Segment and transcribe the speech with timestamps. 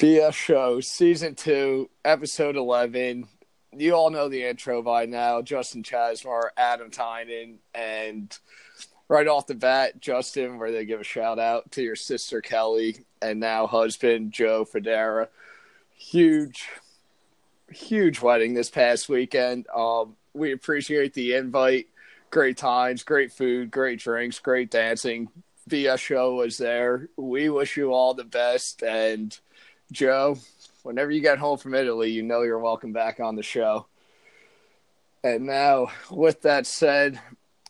[0.00, 3.28] BS Show, Season 2, Episode 11.
[3.76, 5.42] You all know the intro by now.
[5.42, 8.38] Justin Chasmar, Adam Tynan, and
[9.08, 13.04] right off the bat, Justin, where they give a shout out to your sister Kelly
[13.20, 15.28] and now husband Joe Federa.
[15.98, 16.70] Huge,
[17.70, 19.66] huge wedding this past weekend.
[19.68, 21.88] Um, we appreciate the invite.
[22.30, 25.28] Great times, great food, great drinks, great dancing.
[25.68, 27.10] BS Show was there.
[27.18, 29.38] We wish you all the best and–
[29.92, 30.38] Joe,
[30.82, 33.86] whenever you get home from Italy, you know you're welcome back on the show.
[35.24, 37.20] And now, with that said,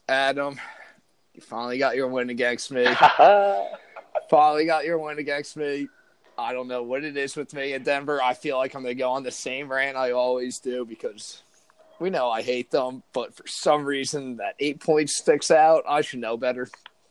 [0.08, 0.60] Adam,
[1.34, 2.84] you finally got your win against me.
[4.30, 5.88] finally got your win against me.
[6.38, 8.22] I don't know what it is with me in Denver.
[8.22, 11.42] I feel like I'm going to go on the same rant I always do because
[11.98, 15.84] we know I hate them, but for some reason that eight points sticks out.
[15.88, 16.68] I should know better.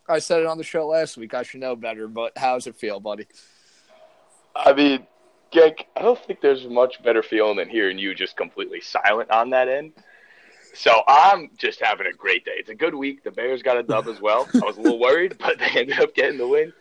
[0.08, 1.34] I said it on the show last week.
[1.34, 3.28] I should know better, but how's it feel, buddy?
[4.56, 5.08] I mean,
[5.52, 9.50] Genk, I don't think there's much better feeling than hearing you just completely silent on
[9.52, 9.94] that end.
[10.74, 12.54] So I'm just having a great day.
[12.58, 13.24] It's a good week.
[13.24, 14.48] The Bears got a dub as well.
[14.54, 16.74] I was a little worried, but they ended up getting the win.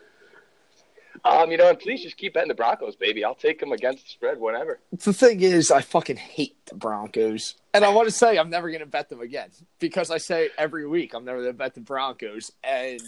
[1.25, 3.25] Um, you know, and please just keep betting the Broncos, baby.
[3.25, 4.79] I'll take them against the spread whenever.
[4.91, 8.69] The thing is, I fucking hate the Broncos, and I want to say I'm never
[8.69, 11.73] going to bet them again because I say every week I'm never going to bet
[11.73, 13.01] the Broncos, and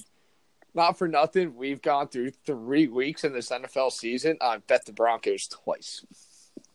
[0.73, 4.37] not for nothing, we've gone through three weeks in this NFL season.
[4.41, 6.05] I bet the Broncos twice.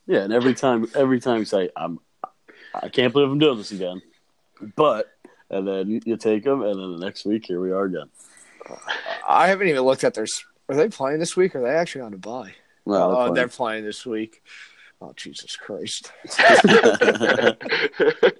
[0.07, 1.99] Yeah, and every time, every time you say, "I'm,
[2.75, 4.03] I can't believe I'm doing this again,"
[4.77, 5.07] but
[5.51, 8.09] and then you take them, and then the next week here we are again.
[9.29, 10.27] I haven't even looked at their.
[10.69, 11.55] Are they playing this week?
[11.55, 12.55] Or are they actually on a bye?
[12.85, 14.43] No, oh, they're uh, they're playing this week.
[15.01, 16.13] Oh Jesus Christ!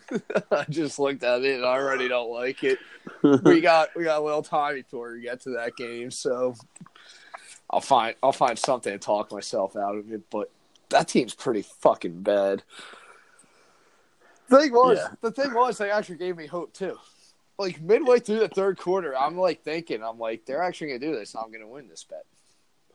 [0.50, 2.78] I just looked at it and I already don't like it.
[3.44, 6.54] We got we got a little time before we get to that game, so
[7.70, 10.22] I'll find I'll find something to talk myself out of it.
[10.30, 10.50] But
[10.90, 12.62] that team's pretty fucking bad.
[14.48, 15.08] The thing was, Yeah.
[15.20, 16.98] the thing was, they actually gave me hope too.
[17.58, 21.12] Like midway through the third quarter, I'm like thinking, I'm like, they're actually gonna do
[21.18, 21.34] this.
[21.34, 22.24] I'm gonna win this bet.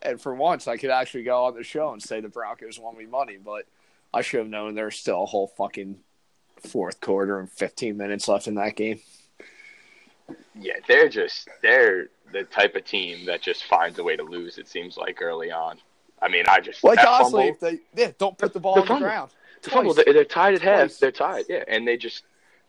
[0.01, 2.97] And for once, I could actually go on the show and say the Broncos won
[2.97, 3.66] me money, but
[4.13, 6.00] I should have known there's still a whole fucking
[6.62, 9.00] fourth quarter and 15 minutes left in that game.
[10.59, 14.57] Yeah, they're just they're the type of team that just finds a way to lose.
[14.57, 15.78] It seems like early on.
[16.22, 18.81] I mean, I just Like honestly, fumble- if they yeah, don't put the ball The
[18.81, 19.31] on the ground.
[19.62, 20.97] The fumble, they're, they're tied at half.
[20.97, 22.23] They're tied, yeah, and they just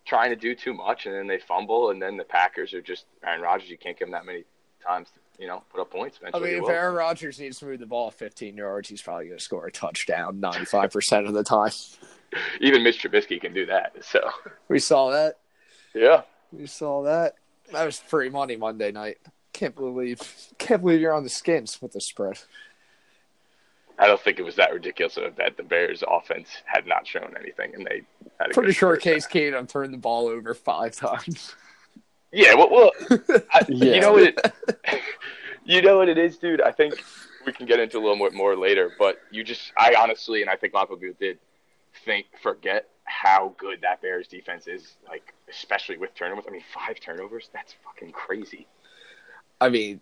[0.07, 3.05] trying to do too much, and then they fumble, and then the Packers are just
[3.25, 3.69] Aaron Rodgers.
[3.69, 4.45] You can't give him that many
[4.83, 6.19] times, to, you know, put up points.
[6.33, 6.69] I mean, if.
[6.69, 9.73] Aaron Rodgers needs to move the ball 15 yards, he's probably going to score a
[9.73, 11.73] touchdown 95% of the time.
[12.61, 13.93] even Mitch Trubisky can do that.
[14.03, 14.31] So,
[14.69, 15.39] We saw that.
[15.95, 16.23] yeah,
[16.53, 17.35] We saw that.
[17.73, 19.19] That was free money Monday night.
[19.53, 20.21] Can't believe,
[20.59, 22.39] can't believe you're on the skins with the spread.
[23.99, 25.57] I don't think it was that ridiculous of a bet.
[25.57, 28.03] The Bears' offense had not shown anything, and they
[28.39, 29.27] had a Pretty sure Case.
[29.27, 31.55] Keenum turned the ball over five times.
[32.31, 32.91] Yeah, well, well
[33.53, 33.95] I, Yeah.
[33.95, 34.53] you know what it,
[35.65, 36.61] you know what it is, dude.
[36.61, 36.95] I think
[37.45, 40.51] we can get into a little more more later, but you just, I honestly, and
[40.51, 41.39] I think of people did
[42.09, 44.95] think forget how good that Bears defense is.
[45.07, 46.45] Like, especially with turnovers.
[46.49, 47.51] I mean, five turnovers.
[47.53, 48.67] That's fucking crazy.
[49.61, 50.01] I mean,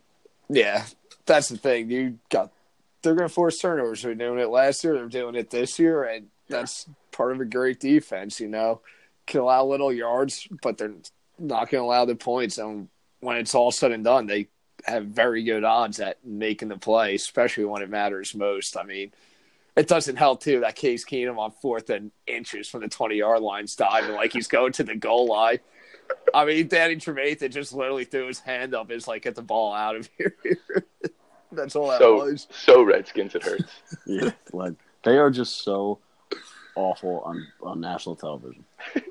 [0.49, 0.85] yeah,
[1.27, 1.91] that's the thing.
[1.91, 2.53] You got
[3.03, 4.03] they're going to force turnovers.
[4.03, 4.95] They're doing it last year.
[4.95, 8.39] They're doing it this year, and that's part of a great defense.
[8.39, 8.81] You know,
[9.27, 10.95] can allow little yards, but they're
[11.39, 12.59] not going to allow the points.
[12.59, 12.89] And
[13.21, 14.47] when it's all said and done, they
[14.85, 18.77] have very good odds at making the play, especially when it matters most.
[18.77, 19.13] I mean.
[19.77, 23.43] It doesn't help too that Case Keenum on fourth and inches from the twenty yard
[23.43, 25.59] line's diving like he's going to the goal line.
[26.33, 29.43] I mean, Danny Trevathan just literally threw his hand up, and is like, get the
[29.43, 30.37] ball out of here.
[31.53, 32.47] That's all that So, was.
[32.51, 33.73] so Redskins, it hurts.
[34.07, 35.99] yeah, like they are just so
[36.75, 38.65] awful on on national television.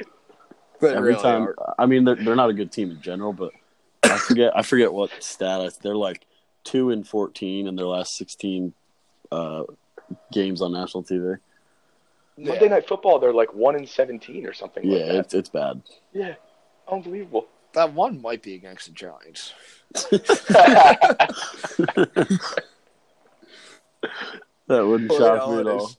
[0.82, 1.76] But Every really time, are.
[1.80, 3.52] I mean, they're they're not a good team in general, but
[4.04, 6.26] I forget I forget what status they're like
[6.66, 8.74] two and fourteen in their last sixteen
[9.32, 9.64] uh,
[10.32, 11.38] games on national TV.
[12.38, 14.84] Monday Night Football, they're like one in seventeen or something.
[14.84, 15.16] Yeah, like that.
[15.18, 15.82] it's it's bad.
[16.14, 16.36] yeah,
[16.92, 17.48] unbelievable.
[17.74, 19.54] that one might be against the Giants.
[24.68, 25.92] That wouldn't Quite shock me at all.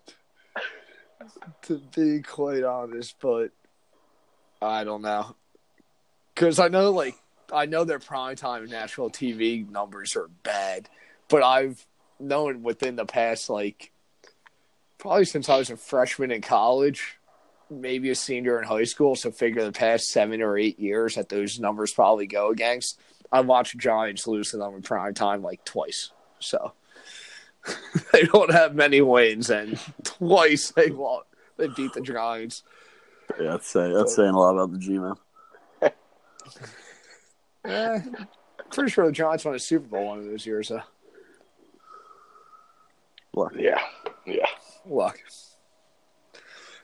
[1.63, 3.51] To be quite honest, but
[4.61, 5.37] I don't know.
[6.35, 7.15] Because I know, like,
[7.53, 10.89] I know their primetime national TV numbers are bad,
[11.29, 11.85] but I've
[12.19, 13.93] known within the past, like,
[14.99, 17.19] probably since I was a freshman in college,
[17.71, 21.29] maybe a senior in high school, so figure the past seven or eight years that
[21.29, 22.99] those numbers probably go against.
[23.33, 26.11] I watched Giants lose to them in prime time like twice.
[26.39, 26.73] So
[28.13, 31.27] they don't have many wins, and twice they lost.
[31.57, 32.63] They beat the Giants.
[33.41, 35.15] Yeah, that's saying that's saying a lot about the G man.
[37.65, 38.01] Eh,
[38.71, 40.69] pretty sure the Giants won a Super Bowl one of those years.
[40.69, 40.81] So
[43.35, 43.81] Yeah, yeah.
[44.91, 45.21] Luck.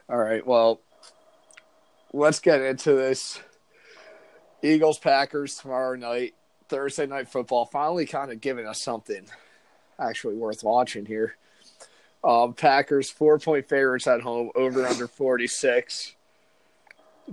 [0.09, 0.81] All right, well,
[2.13, 3.41] let's get into this.
[4.63, 6.35] Eagles Packers tomorrow night,
[6.69, 7.65] Thursday night football.
[7.67, 9.27] Finally, kind of giving us something
[9.99, 11.37] actually worth watching here.
[12.25, 16.15] Um, Packers four point favorites at home, over under forty six.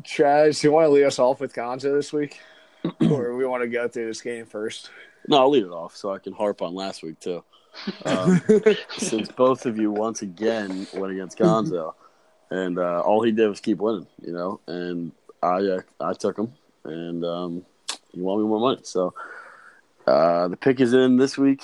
[0.01, 2.39] Chaz, you want to lead us off with Gonzo this week,
[3.01, 4.89] or we want to go through this game first?
[5.27, 7.43] no, I'll lead it off so I can harp on last week too.
[8.05, 8.41] Um,
[8.97, 11.93] since both of you once again went against Gonzo,
[12.49, 15.11] and uh, all he did was keep winning, you know, and
[15.41, 16.53] I uh, I took him,
[16.83, 17.65] and um,
[18.11, 18.81] he won me more money.
[18.83, 19.13] So
[20.07, 21.63] uh, the pick is in this week.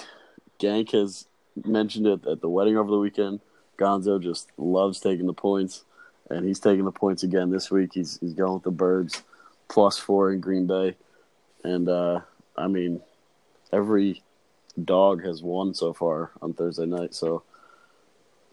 [0.59, 1.25] Gank has
[1.63, 3.39] mentioned it at the wedding over the weekend.
[3.77, 5.83] Gonzo just loves taking the points,
[6.29, 7.91] and he's taking the points again this week.
[7.93, 9.23] He's he's going with the Birds
[9.67, 10.95] plus four in Green Bay,
[11.63, 12.21] and uh,
[12.57, 13.01] I mean
[13.73, 14.23] every
[14.83, 17.13] dog has won so far on Thursday night.
[17.13, 17.43] So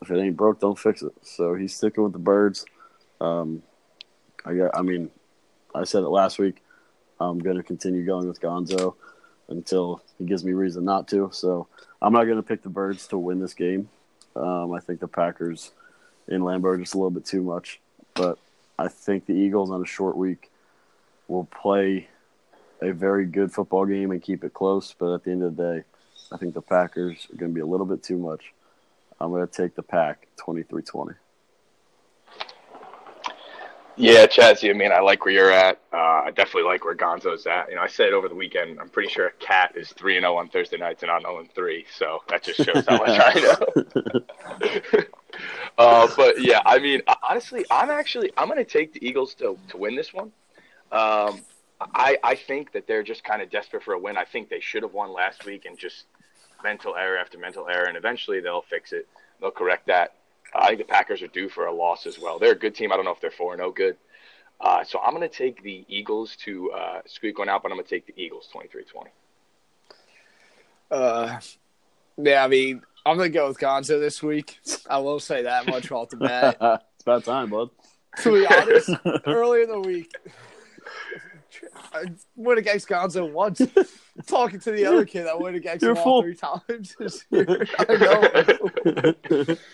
[0.00, 1.12] if it ain't broke, don't fix it.
[1.22, 2.64] So he's sticking with the birds.
[3.20, 3.62] Um,
[4.44, 4.76] I got.
[4.76, 5.10] I mean,
[5.74, 6.62] I said it last week.
[7.20, 8.94] I'm going to continue going with Gonzo
[9.48, 11.30] until he gives me reason not to.
[11.32, 11.68] So
[12.00, 13.88] I'm not going to pick the birds to win this game.
[14.34, 15.70] Um, I think the Packers
[16.26, 17.80] in Lambeau are just a little bit too much,
[18.14, 18.38] but
[18.78, 20.50] I think the Eagles on a short week
[21.28, 22.08] will play
[22.80, 24.94] a very good football game and keep it close.
[24.98, 25.84] But at the end of the day,
[26.32, 28.52] I think the Packers are going to be a little bit too much.
[29.20, 31.14] I'm going to take the pack 23 20.
[33.96, 35.78] Yeah, Chazzy, I mean, I like where you're at.
[35.92, 37.68] Uh, I definitely like where Gonzo's at.
[37.68, 40.48] You know, I said over the weekend, I'm pretty sure Cat is 3 0 on
[40.48, 41.86] Thursday nights and I'm 0 3.
[41.94, 44.98] So that just shows how much I know.
[45.78, 49.58] uh, but yeah, I mean, honestly, I'm actually I'm going to take the Eagles to,
[49.68, 50.32] to win this one.
[50.90, 51.42] Um,
[51.94, 54.16] I, I think that they're just kind of desperate for a win.
[54.16, 56.06] I think they should have won last week and just
[56.62, 59.06] mental error after mental error, and eventually they'll fix it.
[59.40, 60.14] They'll correct that.
[60.54, 62.38] I think the Packers are due for a loss as well.
[62.38, 62.92] They're a good team.
[62.92, 63.96] I don't know if they're four and no good.
[64.60, 67.76] Uh, so I'm going to take the Eagles to uh, squeak one out, but I'm
[67.76, 69.06] going to take the Eagles 23-20.
[70.90, 71.40] Uh,
[72.18, 74.60] yeah, I mean, I'm gonna go with Gonzo this week.
[74.88, 76.56] I will say that much off the bat.
[76.94, 77.70] it's about time, bud.
[78.18, 78.90] to be honest,
[79.26, 80.12] earlier in the week,
[81.92, 82.04] I
[82.36, 83.60] went against Gonzo once.
[84.26, 87.66] Talking to the other kid, I went against You're him all three times this year.
[87.78, 89.56] I know.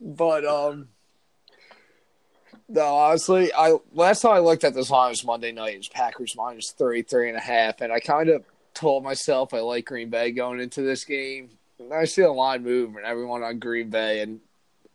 [0.00, 0.88] But um,
[2.68, 5.74] no, honestly, I last time I looked at this line was Monday night.
[5.74, 8.44] It was Packers minus three, three and a half, and I kind of
[8.74, 11.50] told myself I like Green Bay going into this game.
[11.78, 14.40] And I see the line move and everyone on Green Bay, and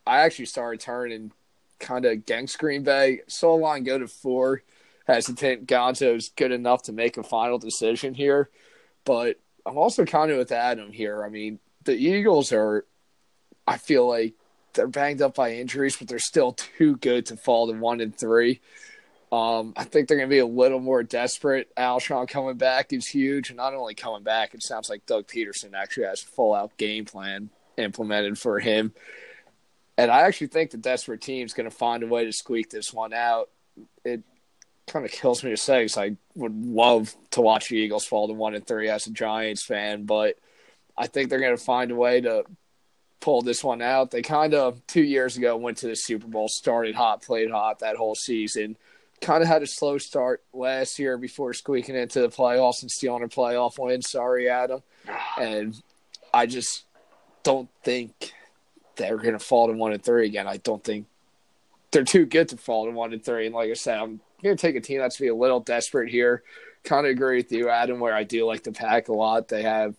[0.06, 1.32] I actually started turning
[1.80, 3.20] kind of against Green Bay.
[3.26, 4.62] Saw the line go to four.
[5.04, 8.50] Hesitant Gonzo's good enough to make a final decision here,
[9.04, 11.24] but I'm also kind of with Adam here.
[11.24, 12.86] I mean, the Eagles are,
[13.66, 14.34] I feel like
[14.74, 18.16] they're banged up by injuries, but they're still too good to fall to one and
[18.16, 18.60] three.
[19.30, 21.74] Um, I think they're going to be a little more desperate.
[21.76, 25.74] Alshon coming back is huge, and not only coming back, it sounds like Doug Pederson
[25.74, 28.92] actually has a full out game plan implemented for him.
[29.96, 32.92] And I actually think the desperate team's going to find a way to squeak this
[32.92, 33.50] one out.
[34.04, 34.22] It
[34.86, 38.28] kind of kills me to say because I would love to watch the Eagles fall
[38.28, 40.36] to one and three as a Giants fan, but
[40.96, 42.44] I think they're going to find a way to
[43.20, 44.10] pull this one out.
[44.10, 47.78] They kind of two years ago went to the Super Bowl, started hot, played hot
[47.80, 48.76] that whole season.
[49.20, 53.22] Kind of had a slow start last year before squeaking into the playoffs and stealing
[53.22, 54.02] a playoff win.
[54.02, 54.82] Sorry, Adam.
[55.40, 55.80] And
[56.32, 56.84] I just
[57.42, 58.32] don't think
[58.96, 60.46] they're going to fall to one and three again.
[60.46, 61.06] I don't think
[61.90, 63.46] they're too good to fall to one and three.
[63.46, 66.10] And like I said, I'm going to take a team that's be a little desperate
[66.10, 66.42] here.
[66.84, 69.48] Kind of agree with you, Adam, where I do like the pack a lot.
[69.48, 69.94] They have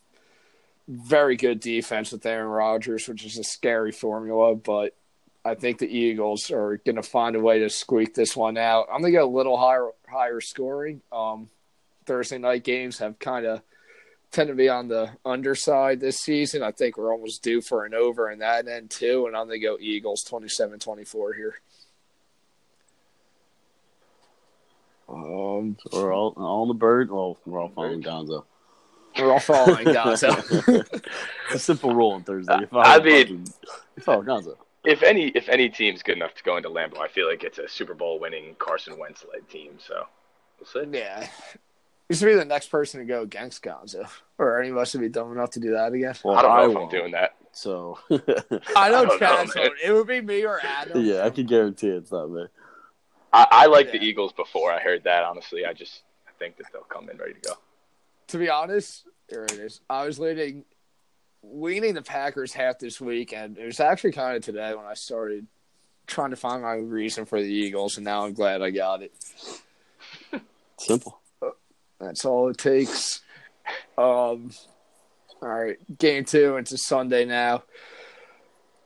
[0.87, 4.95] very good defense with Aaron Rodgers, which is a scary formula, but
[5.43, 8.87] I think the Eagles are going to find a way to squeak this one out.
[8.91, 11.01] I'm going to get a little higher higher scoring.
[11.11, 11.49] Um,
[12.05, 13.61] Thursday night games have kind of
[14.31, 16.61] tend to be on the underside this season.
[16.61, 19.59] I think we're almost due for an over in that end too, and I'm going
[19.59, 21.55] to go Eagles 27-24 here.
[25.07, 27.11] Um, we're all all on the bird.
[27.11, 28.43] Well, we're all following Gonzo.
[29.19, 31.01] we're all following Gonzo.
[31.47, 32.57] It's a simple rule on Thursday.
[32.63, 33.45] If I mean-
[33.95, 34.55] you follow Gonzo.
[34.83, 37.57] If any if any team's good enough to go into Lambeau, I feel like it's
[37.57, 39.73] a Super Bowl winning Carson Wentz led team.
[39.79, 40.05] So
[40.59, 40.89] we'll see.
[40.97, 41.27] Yeah.
[42.09, 44.07] You should be the next person to go against Gonzo.
[44.37, 46.13] Or any of us would be dumb enough to do that again.
[46.23, 47.35] Well, I don't know if I'm won't, doing that.
[47.51, 51.03] So I know I don't know, Chaz It would be me or Adam.
[51.03, 52.45] yeah, I can guarantee it's not me.
[53.35, 55.25] I, I like the Eagles before I heard that.
[55.25, 57.53] Honestly, I just I think that they'll come in ready to go.
[58.27, 59.81] To be honest, here it is.
[59.89, 60.63] I was leading,
[61.43, 64.93] leaning the Packers half this week, and it was actually kind of today when I
[64.93, 65.47] started
[66.07, 69.13] trying to find my reason for the Eagles, and now I'm glad I got it.
[70.77, 71.19] Simple.
[71.99, 73.21] That's all it takes.
[73.97, 74.51] Um,
[75.41, 76.55] all right, game two.
[76.55, 77.63] It's a Sunday now.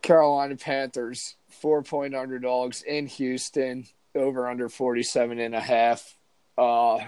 [0.01, 3.85] Carolina Panthers, four point underdogs in Houston,
[4.15, 6.15] over under 47 and a half.
[6.57, 6.99] Uh,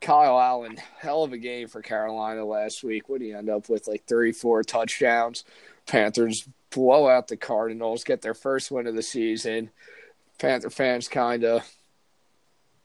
[0.00, 3.08] Kyle Allen, hell of a game for Carolina last week.
[3.08, 3.88] What do you end up with?
[3.88, 5.44] Like three, four touchdowns.
[5.86, 9.70] Panthers blow out the Cardinals, get their first win of the season.
[10.38, 11.62] Panther fans kind of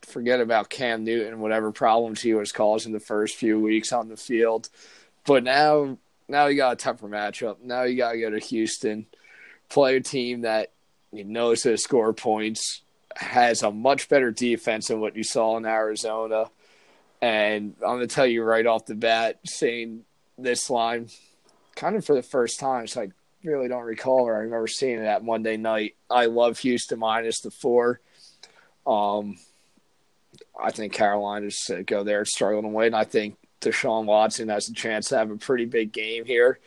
[0.04, 4.18] forget about Cam Newton, whatever problems he was causing the first few weeks on the
[4.18, 4.70] field.
[5.26, 5.98] But now,
[6.28, 7.62] now you got a tougher matchup.
[7.62, 9.08] Now you got to go to Houston,
[9.68, 10.72] play a team that
[11.12, 12.82] you know is going to score points,
[13.16, 16.46] has a much better defense than what you saw in Arizona.
[17.22, 20.04] And I'm going to tell you right off the bat, seeing
[20.38, 21.10] this line
[21.76, 23.10] kind of for the first time, so I
[23.44, 25.96] really don't recall or I remember seeing it that Monday night.
[26.10, 28.00] I love Houston minus the four.
[28.86, 29.38] Um,
[30.62, 32.94] I think Carolina's uh, go there struggling to win.
[32.94, 36.60] I think Deshaun Watson has a chance to have a pretty big game here.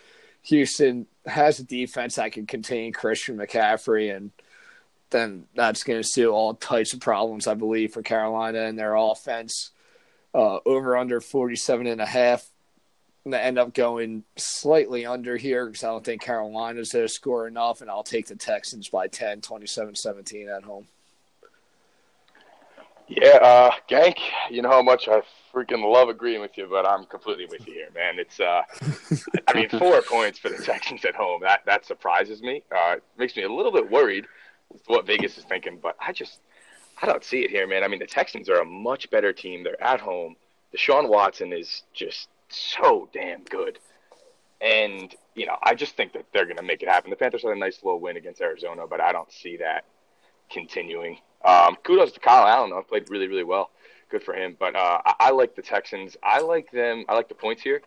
[0.44, 4.30] Houston has a defense that can contain Christian McCaffrey, and
[5.12, 8.95] then that's going to suit all types of problems, I believe, for Carolina and their
[8.97, 9.71] offense.
[10.35, 12.49] Uh, over under 47 and a half.
[13.25, 17.81] I'm end up going slightly under here because I don't think Carolina's to score enough,
[17.83, 20.88] and I'll take the Texans by 10, 27 17 at home.
[23.07, 24.16] Yeah, uh, Gank,
[24.50, 27.75] you know how much I freaking love agreeing with you, but I'm completely with you
[27.75, 28.19] here, man.
[28.19, 28.62] It's, uh,
[29.47, 31.42] I mean, four points for the Texans at home.
[31.42, 32.62] That that surprises me.
[32.75, 34.26] Uh, makes me a little bit worried
[34.86, 36.40] what Vegas is thinking, but I just,
[37.00, 37.84] I don't see it here, man.
[37.84, 39.64] I mean, the Texans are a much better team.
[39.64, 40.36] They're at home.
[40.74, 43.78] Deshaun Watson is just so damn good,
[44.60, 47.10] and you know, I just think that they're going to make it happen.
[47.10, 49.84] The Panthers had a nice little win against Arizona, but I don't see that
[50.50, 51.18] continuing.
[51.44, 52.82] Um, kudos to Kyle Allen, though.
[52.82, 53.70] Played really, really well.
[54.10, 54.56] Good for him.
[54.58, 56.16] But uh, I, I like the Texans.
[56.22, 57.04] I like them.
[57.08, 57.82] I like the points here.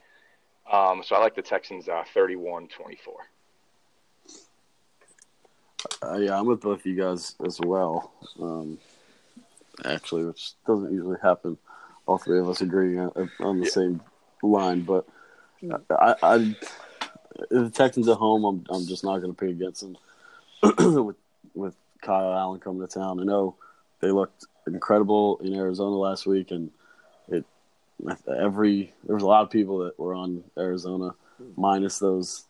[0.71, 3.13] Um, so I like the Texans uh, 31 24.
[6.03, 8.11] Uh, yeah, I'm with both of you guys as well.
[8.41, 8.77] Um,
[9.83, 11.57] actually, which doesn't usually happen.
[12.05, 13.71] All three of us agreeing on, on the Yeah.
[13.71, 14.01] same
[14.43, 15.05] line, but
[15.89, 16.55] I, I,
[17.49, 19.97] the Texans at home, I'm, I'm just not going to pick against them
[21.05, 21.15] with
[21.55, 23.19] with Kyle Allen coming to town.
[23.19, 23.55] I know
[24.01, 26.69] they looked incredible in Arizona last week, and
[27.29, 27.45] it
[28.27, 31.15] every there was a lot of people that were on Arizona
[31.57, 32.45] minus those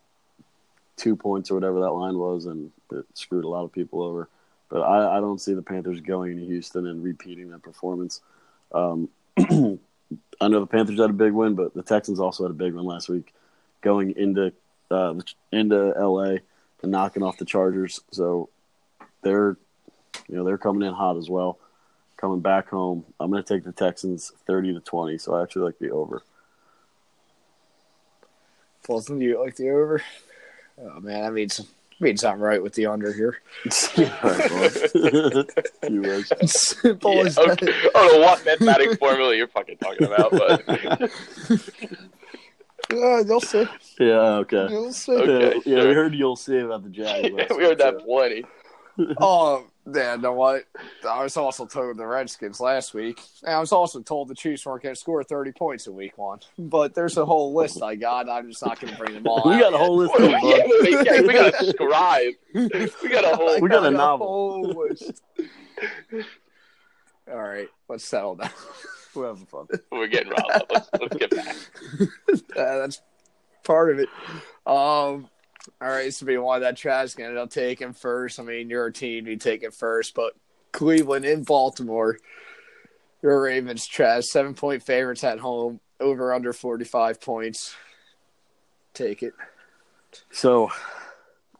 [0.97, 4.29] two points or whatever that line was, and it screwed a lot of people over.
[4.69, 8.21] But I, I don't see the Panthers going into Houston and repeating that performance.
[8.73, 12.55] Um, I know the Panthers had a big win, but the Texans also had a
[12.55, 13.33] big win last week,
[13.81, 14.53] going into
[14.91, 15.15] uh,
[15.51, 16.37] into LA
[16.81, 18.01] and knocking off the Chargers.
[18.11, 18.49] So
[19.21, 19.57] they're
[20.27, 21.59] you know they're coming in hot as well.
[22.17, 25.17] Coming back home, I'm going to take the Texans 30 to 20.
[25.17, 26.23] So I actually like the over.
[28.87, 30.01] Both of you like the over?
[30.77, 31.61] Oh man, that means
[31.99, 33.37] means I'm right with the under here.
[35.87, 36.27] you wish.
[36.45, 37.65] Simple Yeah, as okay.
[37.65, 37.91] that.
[37.95, 41.11] I don't know what mathematic formula you're fucking talking about, but
[42.93, 43.65] Yeah, you'll see.
[43.99, 44.67] Yeah, okay.
[44.69, 45.13] You'll see.
[45.13, 45.61] Okay.
[45.65, 47.47] yeah, yeah, we heard you'll see about the Jaguars.
[47.49, 48.43] yeah, we heard that plenty.
[49.19, 50.65] Oh, yeah, you know what?
[51.07, 53.21] I was also told the Redskins last week.
[53.43, 56.17] And I was also told the Chiefs weren't going to score 30 points in week
[56.17, 56.39] one.
[56.57, 58.29] But there's a whole list I got.
[58.29, 59.79] I'm just not going to bring them all We out got a yet.
[59.81, 62.33] whole list Well, of yeah, them, we, yeah, we got a scribe.
[62.53, 63.59] We got a whole.
[63.61, 64.27] We got a I novel.
[64.27, 65.21] whole list.
[67.31, 68.49] All right, let's settle down.
[69.15, 69.67] We're having fun.
[69.91, 70.71] We're getting riled up.
[70.71, 71.55] Let's, let's get back.
[72.55, 73.01] Uh, that's
[73.63, 74.09] part of it.
[74.67, 75.27] Um,
[75.81, 78.39] all right, so we want that Trask ended up taking first.
[78.39, 80.33] I mean, your team, you take it first, but
[80.71, 82.17] Cleveland in Baltimore,
[83.21, 87.75] your Ravens, trash, seven point favorites at home, over under 45 points.
[88.93, 89.33] Take it.
[90.31, 90.69] So,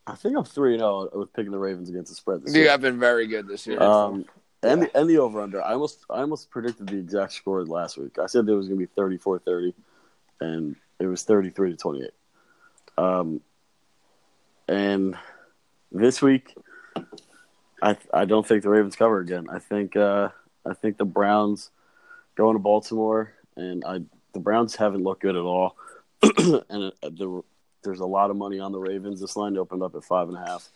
[0.08, 2.72] I think I'm 3 0 with picking the Ravens against the spread this You year.
[2.72, 3.82] have been very good this year.
[3.82, 4.26] Um,
[4.64, 5.62] and the and the over under.
[5.62, 8.18] I almost I almost predicted the exact score last week.
[8.20, 9.74] I said there was going to be 34-30,
[10.42, 12.12] and it was 33 to 28.
[12.98, 13.42] Um,
[14.68, 15.18] and
[15.92, 16.56] this week,
[17.82, 19.48] I I don't think the Ravens cover again.
[19.50, 20.30] I think uh,
[20.66, 21.70] I think the Browns
[22.36, 24.02] going to Baltimore and I
[24.34, 25.76] the Browns haven't looked good at all.
[26.38, 27.40] and uh, there,
[27.84, 29.22] there's a lot of money on the Ravens.
[29.22, 30.68] This line opened up at five and a half.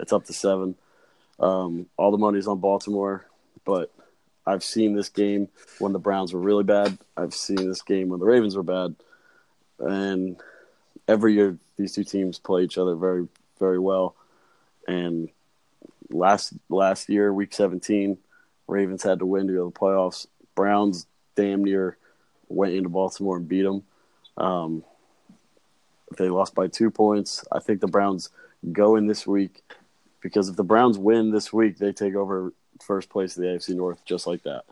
[0.00, 0.76] It's up to seven.
[1.40, 3.26] Um, all the money's on Baltimore,
[3.64, 3.92] but
[4.46, 6.98] I've seen this game when the Browns were really bad.
[7.16, 8.94] I've seen this game when the Ravens were bad,
[9.78, 10.36] and
[11.06, 14.14] every year these two teams play each other very, very well.
[14.86, 15.28] And
[16.10, 18.18] last last year, Week 17,
[18.66, 20.26] Ravens had to win to go to the playoffs.
[20.54, 21.96] Browns damn near
[22.48, 23.82] went into Baltimore and beat them.
[24.36, 24.84] Um,
[26.16, 27.44] they lost by two points.
[27.52, 28.30] I think the Browns
[28.72, 29.62] go in this week
[30.20, 33.74] because if the Browns win this week, they take over first place of the AFC
[33.74, 34.64] North just like that.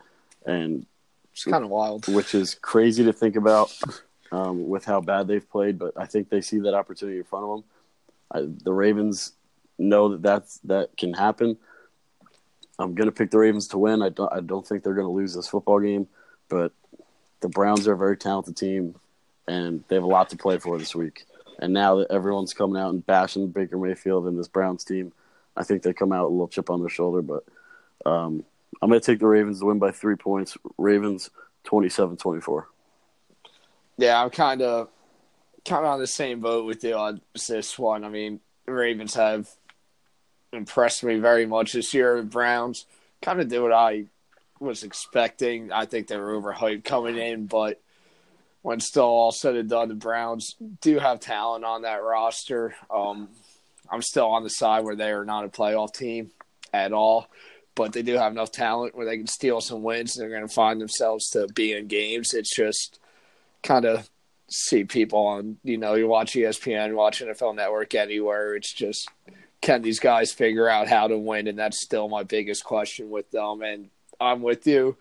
[0.44, 0.86] And
[1.32, 3.76] it's kind of wild, which is crazy to think about
[4.32, 5.78] um, with how bad they've played.
[5.78, 7.64] But I think they see that opportunity in front of them.
[8.32, 9.32] I, the Ravens
[9.78, 11.56] know that that's, that can happen.
[12.78, 14.02] I'm going to pick the Ravens to win.
[14.02, 16.06] I don't, I don't think they're going to lose this football game,
[16.48, 16.72] but
[17.40, 18.96] the Browns are a very talented team,
[19.48, 21.26] and they have a lot to play for this week.
[21.58, 25.12] And now that everyone's coming out and bashing Baker Mayfield and this Browns team,
[25.56, 27.22] I think they come out with a little chip on their shoulder.
[27.22, 27.44] But
[28.04, 28.44] um,
[28.82, 30.58] I'm going to take the Ravens to win by three points.
[30.76, 31.30] Ravens
[31.64, 32.64] 27-24.
[33.96, 34.88] Yeah, I'm kind of
[35.66, 38.04] kind of on the same boat with you on this one.
[38.04, 39.48] I mean, Ravens have
[40.52, 42.22] impressed me very much this year.
[42.22, 42.86] Browns
[43.20, 44.04] kind of did what I
[44.60, 45.72] was expecting.
[45.72, 47.80] I think they were overhyped coming in, but
[48.62, 52.74] when still all said and done, the Browns do have talent on that roster.
[52.90, 53.28] Um,
[53.90, 56.30] I'm still on the side where they are not a playoff team
[56.72, 57.28] at all,
[57.74, 60.16] but they do have enough talent where they can steal some wins.
[60.16, 62.34] And they're going to find themselves to be in games.
[62.34, 62.98] It's just
[63.62, 64.08] kind of
[64.48, 68.54] see people on, you know, you watch ESPN, watch NFL Network anywhere.
[68.54, 69.08] It's just
[69.60, 71.48] can these guys figure out how to win?
[71.48, 73.62] And that's still my biggest question with them.
[73.62, 74.96] And I'm with you.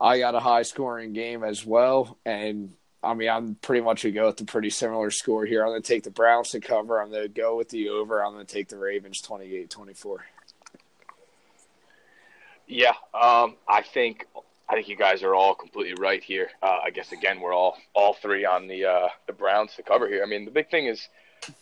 [0.00, 2.18] I got a high scoring game as well.
[2.26, 2.72] And
[3.04, 5.62] I mean, I'm pretty much going to go with a pretty similar score here.
[5.62, 7.00] I'm going to take the Browns to cover.
[7.00, 8.24] I'm going to go with the over.
[8.24, 10.24] I'm going to take the Ravens 28 24.
[12.68, 14.26] Yeah, um, I think
[14.68, 16.50] I think you guys are all completely right here.
[16.62, 20.08] Uh, I guess again we're all all three on the uh, the Browns to cover
[20.08, 20.22] here.
[20.22, 21.08] I mean the big thing is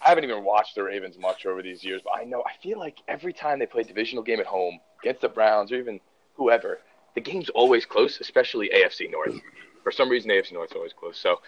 [0.05, 2.79] I haven't even watched the Ravens much over these years, but I know I feel
[2.79, 6.01] like every time they play a divisional game at home against the Browns or even
[6.35, 6.81] whoever,
[7.15, 9.35] the game's always close, especially AFC North.
[9.83, 11.19] For some reason, AFC North's always close.
[11.19, 11.41] So,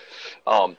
[0.46, 0.76] um,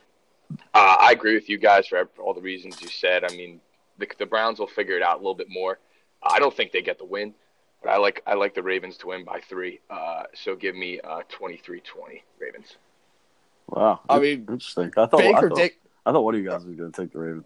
[0.73, 3.23] uh, I agree with you guys for all the reasons you said.
[3.23, 3.61] I mean,
[3.99, 5.79] the, the Browns will figure it out a little bit more.
[6.21, 7.33] I don't think they get the win,
[7.83, 9.79] but I like I like the Ravens to win by three.
[9.89, 11.81] Uh, so give me uh, 23-20
[12.39, 12.77] Ravens.
[13.67, 14.91] Wow, I mean, interesting.
[14.97, 17.01] I thought Baker I thought, Dick, I thought one of you guys was going to
[17.01, 17.45] take the Ravens.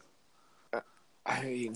[1.26, 1.76] I mean,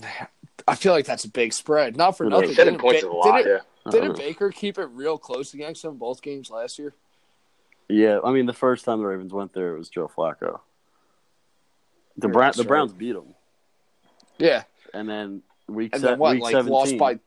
[0.66, 1.96] I feel like that's a big spread.
[1.96, 2.54] Not for nothing.
[2.54, 3.36] Seven points ba- a lot.
[3.36, 3.90] Didn't, yeah.
[3.90, 6.94] didn't Baker keep it real close against them both games last year?
[7.88, 10.60] Yeah, I mean, the first time the Ravens went there, it was Joe Flacco.
[12.16, 13.34] The yeah, Brown, the Browns beat them.
[14.38, 14.62] Yeah,
[14.94, 17.18] and then week and se- then what, week like 17, lost by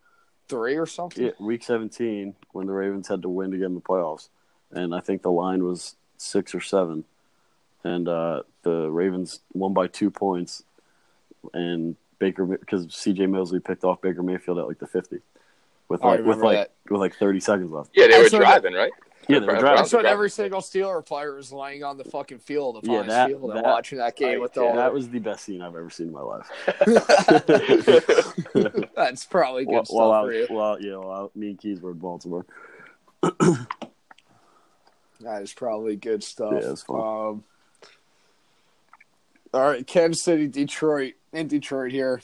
[0.48, 1.26] three or something.
[1.26, 4.30] Yeah, week seventeen when the Ravens had to win to get in the playoffs,
[4.72, 7.04] and I think the line was six or seven,
[7.84, 10.64] and uh, the Ravens won by two points,
[11.54, 13.28] and Baker because C.J.
[13.28, 15.20] Mosley picked off Baker Mayfield at like the fifty,
[15.90, 16.72] with like with like that.
[16.90, 17.92] with like thirty seconds left.
[17.94, 18.92] Yeah, they were driving, right?
[19.28, 19.78] Yeah, they were driving.
[19.78, 23.30] That's what every single Steeler player was laying on the fucking field, the yeah, that,
[23.30, 24.76] field, that, and watching that game with all.
[24.76, 26.50] That was the best scene I've ever seen in my life.
[28.96, 30.48] That's probably good well, stuff well, for you.
[30.50, 32.46] Well, yeah, well, me and Keys were in Baltimore.
[33.22, 33.68] that
[35.42, 36.54] is probably good stuff.
[36.54, 37.00] Yeah, it's fun.
[37.00, 37.44] Um,
[39.54, 41.14] all right, Kansas City, Detroit.
[41.32, 42.22] In Detroit here,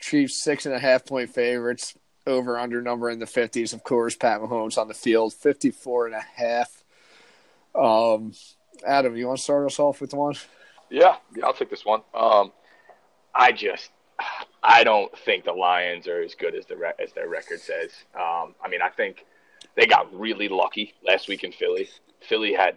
[0.00, 1.97] Chiefs six and a half point favorites.
[2.28, 3.72] Over under number in the fifties.
[3.72, 6.84] Of course, Pat Mahomes on the field, 54 and a half.
[7.74, 8.34] Um,
[8.86, 10.34] Adam, you want to start us off with one?
[10.90, 12.02] Yeah, yeah, I'll take this one.
[12.14, 12.52] Um,
[13.34, 13.90] I just,
[14.62, 17.92] I don't think the Lions are as good as the as their record says.
[18.14, 19.24] Um, I mean, I think
[19.74, 21.88] they got really lucky last week in Philly.
[22.20, 22.76] Philly had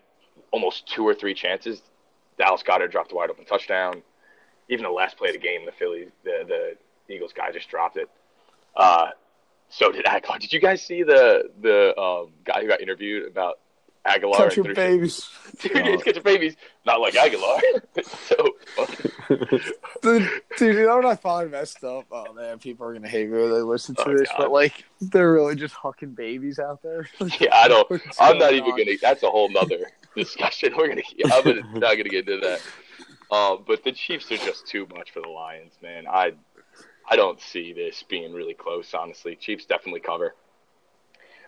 [0.51, 1.81] almost two or three chances.
[2.37, 4.01] Dallas Goedert dropped a wide open touchdown.
[4.69, 7.97] Even the last play of the game, the Philly, the the Eagles guy just dropped
[7.97, 8.09] it.
[8.77, 9.09] Uh,
[9.71, 10.39] so did Agholor.
[10.39, 13.59] Did you guys see the the um, guy who got interviewed about
[14.05, 14.35] Agholor?
[14.35, 15.29] Catch your babies.
[15.61, 15.97] Dude, oh.
[15.97, 16.55] catch your babies.
[16.85, 17.59] Not like Agholor.
[18.27, 18.55] so
[20.01, 22.05] dude, dude, you know what I messed up?
[22.11, 24.37] Oh man, people are gonna hate me when they listen to oh, this, God.
[24.37, 27.07] but like they're really just hucking babies out there.
[27.39, 27.89] yeah, I don't.
[28.19, 28.77] I'm not even on?
[28.77, 28.97] gonna.
[29.01, 30.73] That's a whole nother discussion.
[30.75, 31.01] We're gonna.
[31.31, 32.61] I'm gonna, not gonna get into that.
[33.31, 36.05] Um, but the Chiefs are just too much for the Lions, man.
[36.05, 36.33] I
[37.11, 39.35] I don't see this being really close, honestly.
[39.35, 40.33] Chiefs definitely cover.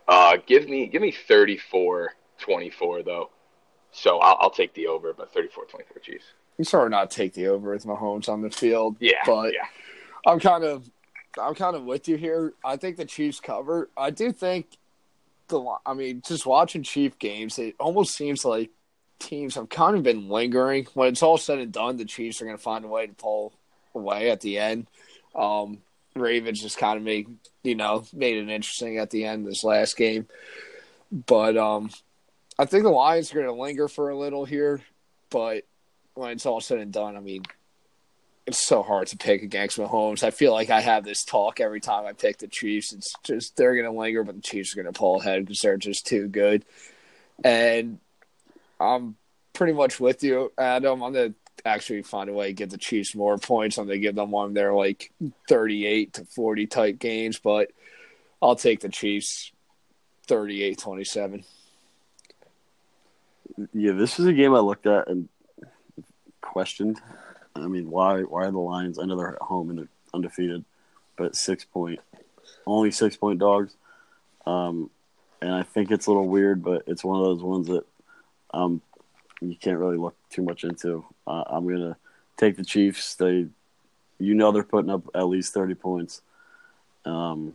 [0.05, 2.09] Uh, give me give me 34-24
[3.05, 3.29] though.
[3.91, 6.25] So I'll, I'll take the over, but 34-24 Chiefs.
[6.59, 8.97] I'm of not take the over with Mahomes on the field.
[8.99, 9.67] Yeah, but yeah.
[10.25, 10.89] I'm kind of,
[11.41, 12.53] I'm kind of with you here.
[12.65, 13.89] I think the Chiefs cover.
[13.95, 14.67] I do think
[15.47, 15.63] the.
[15.85, 18.69] I mean, just watching Chief games, it almost seems like
[19.19, 20.87] teams have kind of been lingering.
[20.93, 23.13] When it's all said and done, the Chiefs are going to find a way to
[23.13, 23.53] pull
[23.95, 24.87] away at the end.
[25.35, 25.79] Um,
[26.15, 27.27] Ravens just kind of made,
[27.63, 30.27] you know, made it interesting at the end of this last game.
[31.11, 31.89] But um,
[32.57, 34.81] I think the Lions are going to linger for a little here.
[35.29, 35.65] But
[36.13, 37.43] when it's all said and done, I mean,
[38.45, 40.23] it's so hard to pick against Mahomes.
[40.23, 42.93] I feel like I have this talk every time I pick the Chiefs.
[42.93, 45.59] It's just they're going to linger, but the Chiefs are going to pull ahead because
[45.59, 46.65] they're just too good.
[47.43, 47.99] And
[48.79, 49.15] I'm
[49.53, 51.01] pretty much with you, Adam.
[51.01, 53.77] I'm going to actually find a way to get the Chiefs more points.
[53.77, 55.11] I'm give them one of their like
[55.47, 57.71] 38 to 40 type games, but
[58.41, 59.51] I'll take the Chiefs
[60.27, 61.43] 38 27.
[63.73, 65.29] Yeah, this is a game I looked at and
[66.41, 66.99] questioned.
[67.55, 68.97] I mean, why why are the Lions?
[68.97, 70.65] I know they're at home and they're undefeated,
[71.17, 71.99] but six point,
[72.65, 73.75] only six point dogs.
[74.45, 74.89] Um,
[75.41, 77.85] and I think it's a little weird, but it's one of those ones that
[78.53, 78.81] um,
[79.51, 81.05] you can't really look too much into.
[81.25, 81.97] Uh, I'm gonna
[82.37, 83.15] take the Chiefs.
[83.15, 83.47] They,
[84.19, 86.21] you know, they're putting up at least thirty points.
[87.05, 87.53] Um,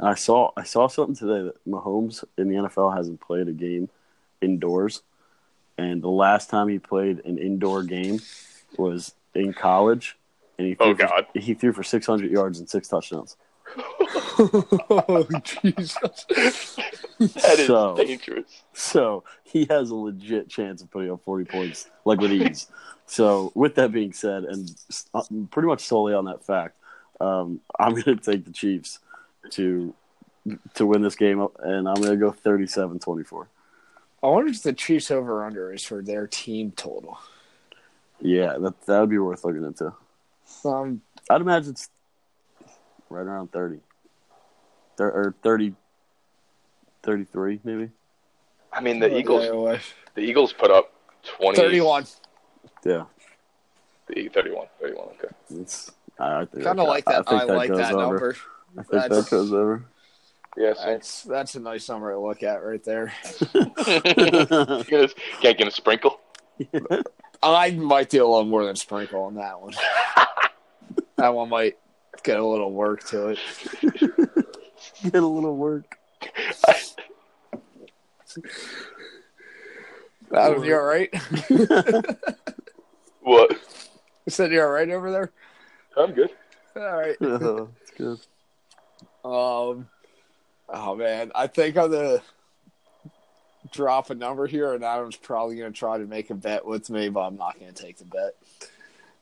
[0.00, 3.88] I saw I saw something today that Mahomes in the NFL hasn't played a game
[4.40, 5.02] indoors,
[5.78, 8.20] and the last time he played an indoor game
[8.76, 10.16] was in college,
[10.58, 11.26] and he threw Oh, God.
[11.32, 13.36] For, he threw for 600 yards and six touchdowns.
[13.78, 15.94] Oh, Jesus.
[17.18, 18.62] That is So- dangerous.
[18.72, 22.68] So he has a legit chance of putting up 40 points like with ease.
[23.06, 24.70] so with that being said, and
[25.14, 26.76] uh, pretty much solely on that fact,
[27.20, 28.98] um, I'm going to take the Chiefs
[29.50, 29.94] to
[30.74, 33.46] to win this game, and I'm going to go 37-24.
[34.24, 37.18] I wonder if the Chiefs over under is for their team total.
[38.20, 39.92] Yeah, that that would be worth looking into.
[40.64, 41.90] Um, I'd imagine it's
[43.12, 43.80] right around 30.
[44.96, 45.74] Thir- or 30,
[47.02, 47.90] 33 maybe.
[48.72, 49.46] I mean, the Eagles.
[49.46, 49.80] away.
[50.14, 50.92] The Eagles put up
[51.38, 52.04] 20, 31.
[52.84, 53.04] Yeah,
[54.08, 55.06] The 31, 31.
[55.08, 55.28] Okay.
[55.50, 55.92] it's.
[56.18, 57.28] I, I Kind of like I that.
[57.28, 58.00] think I, like goes that over.
[58.02, 58.36] number.
[58.78, 59.84] I think That's- that goes over.
[60.56, 60.74] Yeah.
[60.76, 63.10] That's that's a nice number to look at right there.
[63.54, 64.86] can't
[65.58, 66.20] get a sprinkle.
[67.42, 69.72] I might do a little more than sprinkle on that one.
[71.16, 71.78] that one might
[72.22, 73.38] get a little work to it.
[75.02, 75.96] Get a little work.
[80.34, 81.12] Adam, you all right?
[83.22, 83.52] What?
[84.26, 85.30] You said you're all right over there.
[85.96, 86.30] I'm good.
[86.76, 87.16] All right.
[87.82, 88.20] It's good.
[89.24, 89.88] Um,
[90.68, 92.22] oh man, I think I'm gonna
[93.70, 97.08] drop a number here, and Adam's probably gonna try to make a bet with me,
[97.08, 98.34] but I'm not gonna take the bet.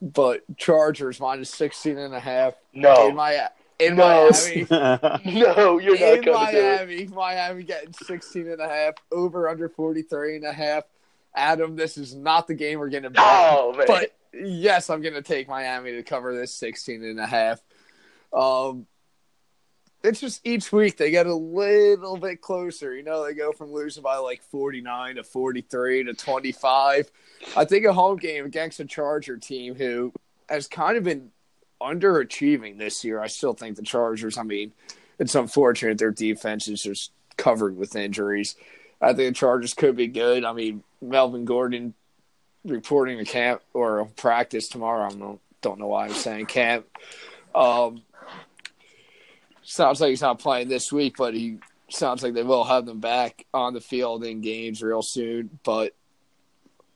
[0.03, 3.09] But Chargers minus 16 and a half No.
[3.09, 4.31] in my in No.
[4.31, 4.67] Miami.
[5.41, 6.89] No, you're not in going to do it.
[6.89, 10.85] Miami, Miami getting 16 and a half, over under 43 and a half.
[11.35, 13.23] Adam, this is not the game we're going to bet.
[13.25, 13.87] Oh, man.
[13.87, 17.61] But yes, I'm going to take Miami to cover this 16 and a half.
[18.33, 18.87] Um,
[20.03, 22.95] it's just each week they get a little bit closer.
[22.95, 27.11] You know, they go from losing by like 49 to 43 to 25.
[27.57, 30.13] I think a home game against a Charger team who
[30.49, 31.31] has kind of been
[31.81, 33.21] underachieving this year.
[33.21, 34.73] I still think the Chargers, I mean,
[35.19, 38.57] it's unfortunate their defense is just covered with injuries.
[39.01, 40.45] I think the Chargers could be good.
[40.45, 41.95] I mean, Melvin Gordon
[42.65, 45.07] reporting to camp or practice tomorrow.
[45.07, 46.87] I don't, don't know why I'm saying camp.
[47.55, 48.03] Um,
[49.71, 53.01] sounds like he's not playing this week, but he sounds like they will have them
[53.01, 55.59] back on the field in games real soon.
[55.65, 55.95] But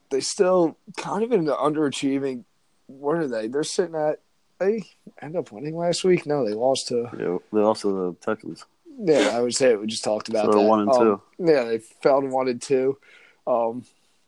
[0.09, 2.43] they still kind of in the underachieving.
[2.87, 3.47] What are they?
[3.47, 4.19] They're sitting at.
[4.59, 4.83] They
[5.21, 6.25] end up winning last week.
[6.25, 7.09] No, they lost to.
[7.19, 8.65] Yeah, they also the Texans.
[8.97, 10.65] Yeah, I would say we just talked about So that.
[10.65, 11.21] one and Um, two.
[11.39, 12.97] Yeah, they fell to one and two.
[13.45, 13.83] Um,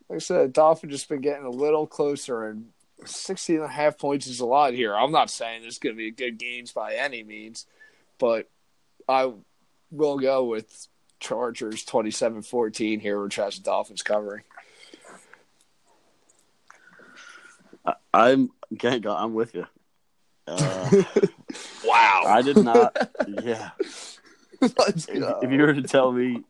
[0.10, 2.67] like I said, Dolphins just been getting a little closer, and
[3.05, 4.93] 16 and a half points is a lot here.
[4.95, 7.65] I'm not saying there's going to be good games by any means,
[8.19, 8.49] but
[9.08, 9.32] I
[9.91, 10.88] will go with
[11.19, 14.43] Chargers 27 14 here, which has the Dolphins covering.
[17.86, 19.06] I, I'm gang.
[19.08, 19.65] I'm with you.
[20.49, 21.03] Uh,
[21.84, 22.23] wow.
[22.25, 22.95] I did not.
[23.43, 23.71] Yeah.
[24.62, 25.41] Let's If, go.
[25.43, 26.41] if you were to tell me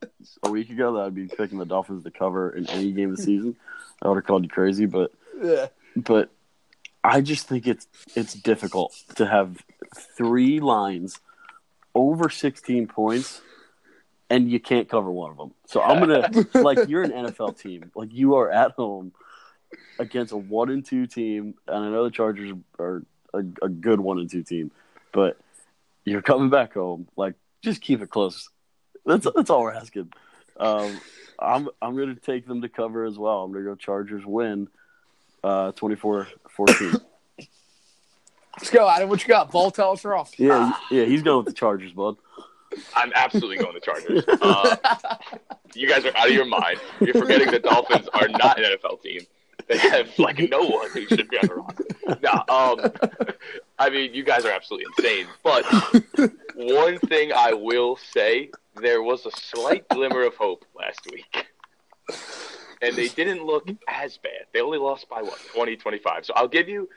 [0.44, 3.18] a week ago that I'd be picking the Dolphins to cover in any game of
[3.18, 3.56] the season,
[4.04, 4.86] I would have called you crazy.
[4.86, 5.70] But yeah.
[5.96, 6.30] but
[7.04, 9.58] I just think it's it's difficult to have
[10.16, 11.20] three lines
[11.98, 13.42] over 16 points
[14.30, 15.54] and you can't cover one of them.
[15.66, 16.30] So I'm gonna
[16.62, 19.14] like you're an NFL team, like you are at home
[20.00, 24.00] against a one and two team, and I know the Chargers are a, a good
[24.00, 24.72] one and two team,
[25.12, 25.38] but
[26.06, 27.08] you're coming back home.
[27.16, 28.50] Like just keep it close.
[29.06, 30.12] That's that's all we're asking.
[30.60, 31.00] Um,
[31.40, 33.44] I'm I'm to take them to cover as well.
[33.44, 34.68] I'm going to go Chargers win
[35.44, 37.02] uh, 24-14.
[38.58, 39.10] Let's go, Adam.
[39.10, 39.52] What you got?
[39.52, 40.40] Ball tell us off.
[40.40, 42.18] Yeah, yeah, he's going with the Chargers, bud.
[42.96, 44.24] I'm absolutely going the Chargers.
[44.28, 44.76] Uh,
[45.76, 46.80] you guys are out of your mind.
[47.00, 49.22] You're forgetting the Dolphins are not an NFL team.
[49.68, 51.86] They have like no one who should be on the roster.
[52.22, 52.92] No, um,
[53.78, 55.28] I mean you guys are absolutely insane.
[55.44, 55.66] But
[56.56, 61.48] one thing I will say, there was a slight glimmer of hope last week.
[62.82, 64.46] And they didn't look as bad.
[64.54, 66.26] They only lost by what, 20, 25.
[66.26, 66.88] So I'll give you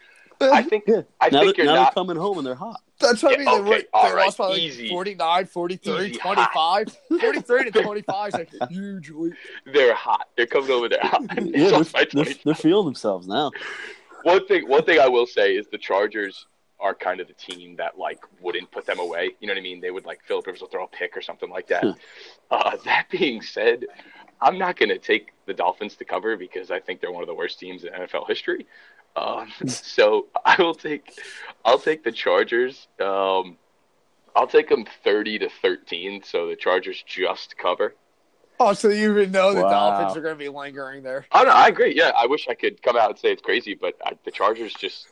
[0.40, 1.03] I think Yeah.
[1.20, 2.81] I now think that, you're now not they're coming home and they're hot.
[2.98, 3.64] That's what I Yeah, mean.
[3.64, 4.88] They, okay, were, they all right, lost by like easy.
[4.88, 6.96] 49, 43, Easy 25.
[7.20, 9.35] 43 to 25 is like a huge leap.
[9.72, 10.29] they're hot.
[10.37, 11.22] They're coming over there hot.
[11.35, 13.53] They Yeah, they're, they're, they're feeling themselves now.
[14.22, 16.46] one thing one thing I will say is the Chargers
[16.79, 19.31] are kind of the team that like wouldn't put them away.
[19.40, 19.81] You know what I mean?
[19.81, 21.85] They would like Philip Rivers will throw a pick or something like that.
[22.50, 23.85] Uh, that being said,
[24.40, 27.26] I'm not going to take the Dolphins to cover because I think they're one of
[27.29, 28.66] the worst teams in NFL history.
[29.16, 31.18] Um, so I will take
[31.64, 32.88] I'll take the Chargers.
[33.01, 33.57] Um,
[34.37, 36.23] I'll take them 30 to 13.
[36.23, 37.94] So the Chargers just cover.
[38.59, 39.70] Oh, so you even know the Wow.
[39.70, 41.27] Dolphins are going to be lingering there.
[41.33, 41.94] Oh no, I agree.
[41.96, 44.75] Yeah, I wish I could come out and say it's crazy, but I, the Chargers
[44.75, 45.09] just.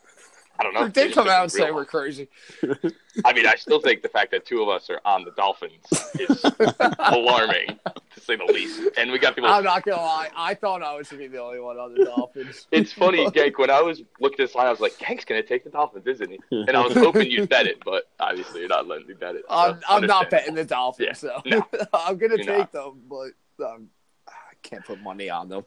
[0.58, 0.88] I don't know.
[0.88, 2.28] They just come out and say we're crazy.
[3.24, 5.72] I mean, I still think the fact that two of us are on the Dolphins
[6.18, 6.44] is
[6.98, 7.78] alarming,
[8.14, 8.80] to say the least.
[8.96, 9.50] And we got people.
[9.50, 10.30] I'm not to lie.
[10.36, 12.66] I thought I was to be the only one on the Dolphins.
[12.72, 13.58] It's funny, Gank.
[13.58, 16.06] When I was looking at this line, I was like, "Gank's gonna take the Dolphins,
[16.06, 19.14] isn't he?" And I was hoping you'd bet it, but obviously you're not letting me
[19.14, 19.42] bet it.
[19.48, 21.12] so I'm, I'm not betting the Dolphins, Yeah.
[21.14, 21.66] so No.
[21.92, 22.72] I'm going to You're take not.
[22.72, 23.30] them, but
[23.64, 23.88] um,
[24.28, 25.64] I can't put money on them.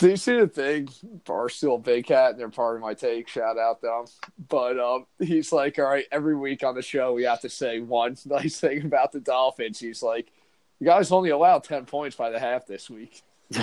[0.00, 0.88] Do you see the thing?
[1.26, 3.28] Barstool Big Cat, and they're part of my take.
[3.28, 4.06] Shout out to them.
[4.48, 7.80] But um, he's like, all right, every week on the show, we have to say
[7.80, 9.78] one nice thing about the Dolphins.
[9.78, 10.32] He's like,
[10.78, 13.22] you guys only allowed 10 points by the half this week.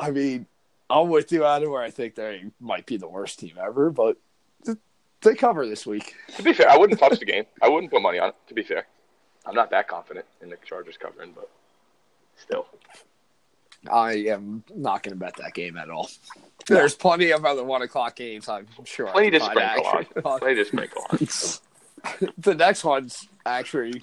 [0.00, 0.46] I mean,
[0.88, 4.16] I'm with you, Adam, where I think they might be the worst team ever, but
[5.20, 6.14] they cover this week.
[6.36, 7.44] to be fair, I wouldn't touch the game.
[7.60, 8.36] I wouldn't put money on it.
[8.46, 8.86] To be fair,
[9.44, 11.50] I'm not that confident in the Chargers covering, but
[12.40, 12.66] still.
[13.90, 16.10] I am not going to bet that game at all.
[16.66, 18.48] There's plenty of other one o'clock games.
[18.48, 19.06] I'm sure.
[19.08, 20.04] Plenty to sprinkle on.
[20.40, 21.18] Plenty to sprinkle on.
[22.38, 24.02] the next one's actually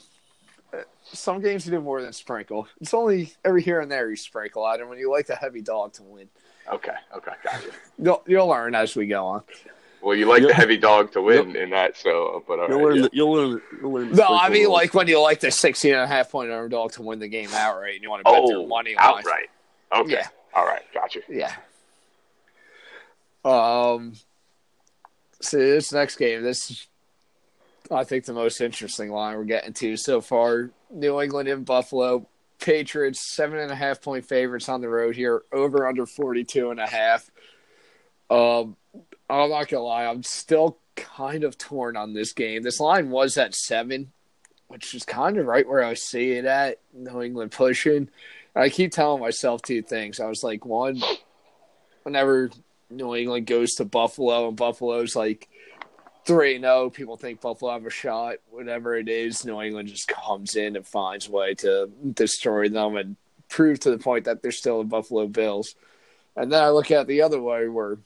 [0.73, 2.67] uh, some games you do more than sprinkle.
[2.81, 5.61] It's only every here and there you sprinkle at, and when you like the heavy
[5.61, 6.29] dog to win,
[6.71, 7.67] Okay, okay, gotcha.
[8.01, 9.43] you'll you'll learn as we go on.
[10.05, 10.49] Well, you like Yep.
[10.49, 12.95] the heavy dog to win in that, so but all You'll right, learn.
[12.97, 13.01] yeah.
[13.01, 13.61] The, you'll learn.
[13.81, 14.09] You'll learn.
[14.11, 14.73] the No, I mean rules.
[14.73, 17.49] like when you like the 16 and a half point underdog to win the game
[17.53, 18.97] outright, and you want to bet their Oh, money line.
[18.99, 19.49] outright.
[19.91, 20.27] Okay, Yeah.
[20.53, 21.21] all right, gotcha.
[21.27, 21.53] Yeah.
[23.43, 24.13] Um.
[25.41, 26.41] See this next game.
[26.43, 26.87] This, is,
[27.91, 30.69] I think, the most interesting line we're getting to so far.
[30.89, 32.27] New England and Buffalo.
[32.59, 35.43] Patriots seven and a half point favorites on the road here.
[35.51, 37.29] Over under forty two and a half.
[38.29, 38.75] Um,
[39.29, 40.05] I'm not gonna lie.
[40.05, 42.63] I'm still kind of torn on this game.
[42.63, 44.11] This line was at seven,
[44.67, 46.79] which is kind of right where I see it at.
[46.93, 48.09] New England pushing.
[48.55, 50.19] I keep telling myself two things.
[50.19, 51.01] I was like, one,
[52.03, 52.49] whenever
[52.89, 55.49] New England goes to Buffalo and Buffalo's like
[56.25, 58.37] three zero, oh, people think Buffalo have a shot.
[58.49, 62.95] Whatever it is, New England just comes in and finds a way to destroy them
[62.95, 63.17] and
[63.49, 65.75] prove to the point that they're still the Buffalo Bills.
[66.37, 67.97] And then I look at the other way where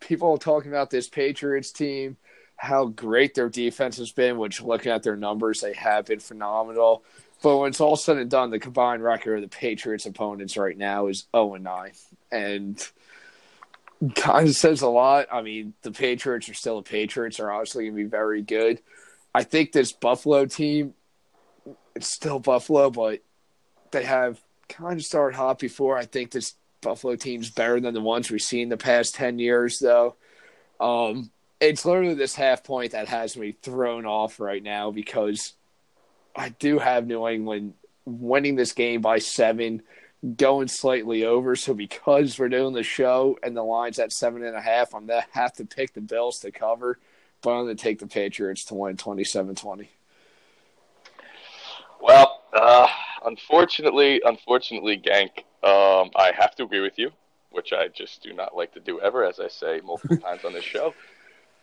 [0.00, 2.16] people talking about this Patriots team,
[2.56, 7.04] how great their defense has been, which looking at their numbers, they have been phenomenal.
[7.42, 10.76] But when it's all said and done, the combined record of the Patriots opponents right
[10.76, 11.92] now is 0 and 9.
[12.32, 12.88] And
[14.14, 15.26] kind of says a lot.
[15.30, 18.80] I mean, the Patriots are still the Patriots, are obviously going to be very good.
[19.34, 20.94] I think this Buffalo team,
[21.94, 23.20] it's still Buffalo, but
[23.90, 25.96] they have kind of started hot before.
[25.96, 26.54] I think this
[26.86, 30.14] Buffalo team's better than the ones we've seen the past 10 years, though.
[30.78, 35.54] Um, it's literally this half point that has me thrown off right now because
[36.36, 39.82] I do have New England winning this game by seven,
[40.36, 41.56] going slightly over.
[41.56, 45.06] So because we're doing the show and the line's at seven and a half, I'm
[45.06, 47.00] gonna have to pick the Bills to cover,
[47.42, 49.88] but I'm gonna take the Patriots to win 27-20.
[52.00, 52.86] Well, uh,
[53.24, 57.10] unfortunately, unfortunately, Gank, um, I have to agree with you,
[57.50, 60.52] which I just do not like to do ever, as I say multiple times on
[60.52, 60.94] this show.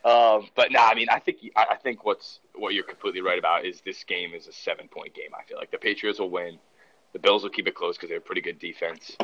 [0.03, 3.39] Um, but no, I mean, I think I I think what's what you're completely right
[3.39, 5.29] about is this game is a seven point game.
[5.33, 6.59] I feel like the Patriots will win,
[7.13, 9.15] the Bills will keep it close because they have pretty good defense.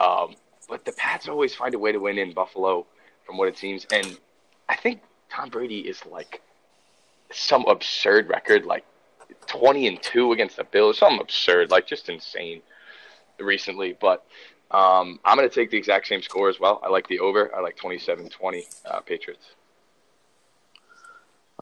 [0.00, 0.34] Um,
[0.68, 2.86] but the Pats always find a way to win in Buffalo,
[3.24, 3.86] from what it seems.
[3.92, 4.18] And
[4.68, 5.00] I think
[5.30, 6.42] Tom Brady is like
[7.30, 8.84] some absurd record, like
[9.46, 12.62] twenty and two against the Bills, something absurd, like just insane
[13.40, 13.96] recently.
[14.00, 14.24] But
[14.70, 16.80] um, I'm going to take the exact same score as well.
[16.84, 17.54] I like the over.
[17.54, 19.46] I like 27-20 uh, Patriots.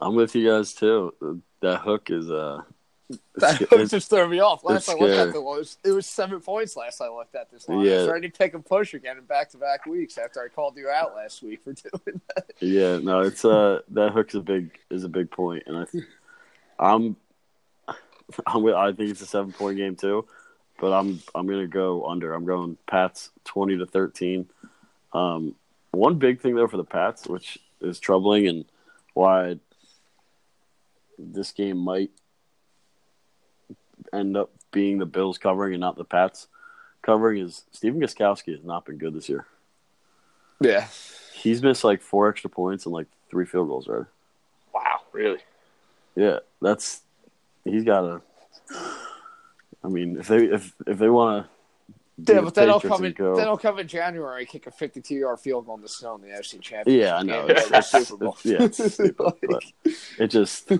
[0.01, 1.41] I'm with you guys too.
[1.63, 2.63] That hook is uh,
[3.37, 4.63] That it's- was just throwing me off.
[4.65, 5.29] Last it's I looked scary.
[5.29, 6.77] at the was it was seven points.
[6.77, 7.99] Last I looked at this line, I Yeah.
[8.01, 10.77] was ready to take a push again in back to back weeks after I called
[10.77, 11.73] you out last week for
[12.05, 12.51] doing that.
[12.61, 15.79] Yeah, no, it's uh that hook's a big is a big point, and
[16.79, 17.17] I, I'm,
[18.47, 20.27] I'm with, I think it's a seven point game too,
[20.81, 22.35] but I'm I'm gonna go under.
[22.35, 24.49] I'm going Pats twenty to thirteen.
[25.13, 25.55] Um,
[25.91, 28.65] one big thing though for the Pats, which is troubling, and
[29.15, 29.59] why
[31.19, 32.11] this game might
[34.13, 36.49] end up being the Bills covering and not the Pats
[37.03, 39.47] covering, is Stephen Gostkowski has not been good this year.
[40.61, 40.89] Yeah,
[41.37, 44.07] He's missed like four extra points and like three field goals right?
[44.75, 45.39] Wow, really?
[46.15, 47.03] Yeah, that's
[47.65, 48.23] he's got to.
[49.87, 51.47] I mean, if they if if they want
[52.25, 53.13] to, yeah, but they don't come in.
[53.13, 54.45] They don't come in January.
[54.47, 57.05] Kick a fifty-two yard field goal in the snow in the NFC Championship.
[57.05, 57.47] Yeah, I know.
[57.47, 58.37] game It's, it's, Super Bowl.
[58.43, 59.75] yeah, it's stupid, Like-
[60.19, 60.73] it just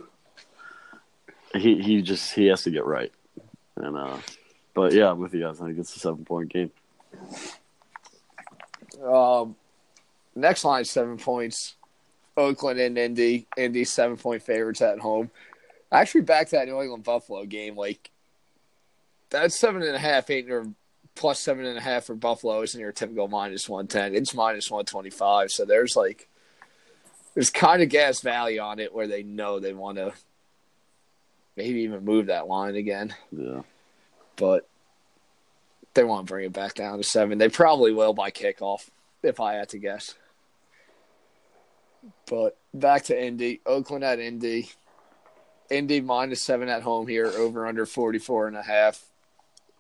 [1.55, 3.13] he he just he has to get right,
[3.77, 4.17] and uh,
[4.75, 5.61] but yeah, I'm with you guys.
[5.61, 6.73] I think it's a seven point game.
[9.05, 9.55] Um,
[10.35, 11.75] next line seven points.
[12.37, 13.47] Oakland and Indy.
[13.57, 15.31] Indy seven point favorites at home.
[15.93, 17.77] Actually, back to that New England Buffalo game.
[17.77, 18.11] Like
[19.37, 20.67] that seven and a half ain't your
[21.15, 24.15] plus seven and a half for Buffalo isn't your typical minus one ten.
[24.15, 25.51] It's minus one twenty five.
[25.51, 26.29] So there's like
[27.35, 30.13] there's kind of gas value on it where they know they want to
[31.57, 33.63] maybe even move that line again Yeah,
[34.37, 34.69] but
[35.95, 37.39] they want to bring it back down to seven.
[37.39, 38.89] They probably will by kickoff,
[39.23, 40.15] if I had to guess.
[42.27, 44.71] But back to Indy, Oakland at Indy.
[45.71, 49.05] Indy minus seven at home here, over under 44 and a half.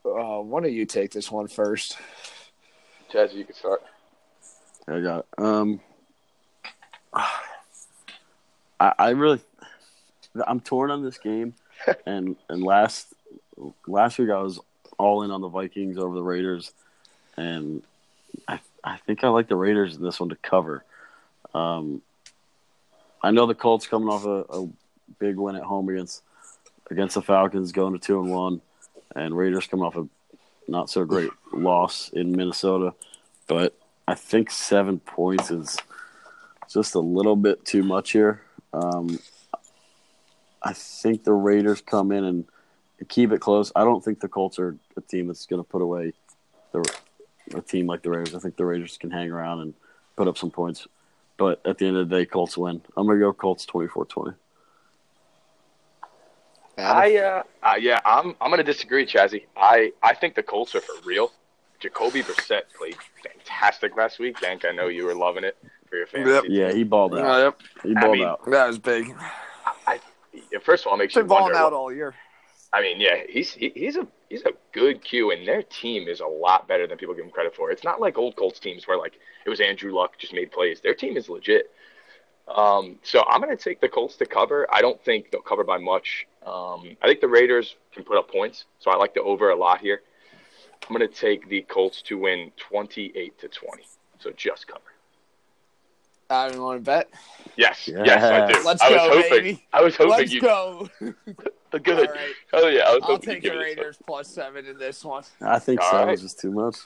[0.07, 1.99] Uh, why don't you take this one first?
[3.12, 3.83] Chaz, you can start.
[4.88, 5.27] I got it.
[5.38, 5.81] Um,
[7.12, 9.40] I I really
[10.47, 11.55] I'm torn on this game,
[12.07, 13.12] and and last
[13.87, 14.61] last week I was
[14.99, 16.73] all in on the Vikings over the Raiders,
[17.37, 17.83] and
[18.47, 20.85] I I think I like the Raiders in this one to cover.
[21.53, 22.03] Um,
[23.23, 24.69] I know the Colts coming off a, a
[25.19, 26.23] big win at home against
[26.90, 28.61] against the Falcons, going to two and one,
[29.16, 30.07] and Raiders come off a
[30.68, 32.92] not so great loss in Minnesota,
[33.46, 33.76] but
[34.07, 35.76] I think seven points is
[36.68, 38.42] just a little bit too much here.
[38.72, 39.18] Um,
[40.62, 42.44] I think the Raiders come in and
[43.09, 43.72] keep it close.
[43.74, 46.12] I don't think the Colts are a team that's going to put away
[46.72, 46.85] the,
[47.55, 48.35] a team like the Raiders.
[48.35, 49.74] I think the Raiders can hang around and
[50.16, 50.87] put up some points.
[51.37, 52.83] But at the end of the day, Colts win.
[52.96, 54.37] I'm going to go Colts 24 20.
[56.79, 59.45] I uh, uh yeah, I'm I'm gonna disagree, Chazzy.
[59.57, 61.33] I I think the Colts are for real.
[61.81, 64.41] Jacoby Brissett played fantastic last week.
[64.43, 65.57] Yank, I know you were loving it
[65.89, 66.49] for your fantasy.
[66.51, 67.39] Yeah, he balled out.
[67.39, 67.61] yep.
[67.83, 68.51] He I balled mean, out.
[68.51, 69.15] That was big.
[69.87, 70.01] I,
[70.62, 71.59] first of all, it makes you Been balling wonder.
[71.59, 72.15] out what- all year.
[72.73, 76.21] I mean, yeah, he's he, he's a he's a good Q, and their team is
[76.21, 77.71] a lot better than people give him credit for.
[77.71, 79.15] It's not like old Colts teams where like
[79.47, 80.81] it was Andrew Luck just made plays.
[80.81, 81.71] Their team is legit.
[82.48, 84.66] Um, so I'm going to take the Colts to cover.
[84.72, 86.26] I don't think they'll cover by much.
[86.44, 89.56] Um, I think the Raiders can put up points, so I like the over a
[89.56, 90.02] lot here.
[90.88, 93.82] I'm going to take the Colts to win 28 to 20,
[94.20, 94.80] so just cover.
[96.30, 97.09] I don't want to bet.
[97.56, 98.64] Yes, yes, I do.
[98.64, 99.66] Let's I was go, hoping, baby.
[99.72, 100.88] I was hoping Let's you go.
[101.82, 102.09] good.
[102.09, 102.35] All right.
[102.52, 103.78] Oh yeah, I was I'll hoping take you'd the give it a shot.
[103.78, 105.22] Raiders plus seven in this one.
[105.40, 106.14] I think All seven right.
[106.14, 106.76] is just too much.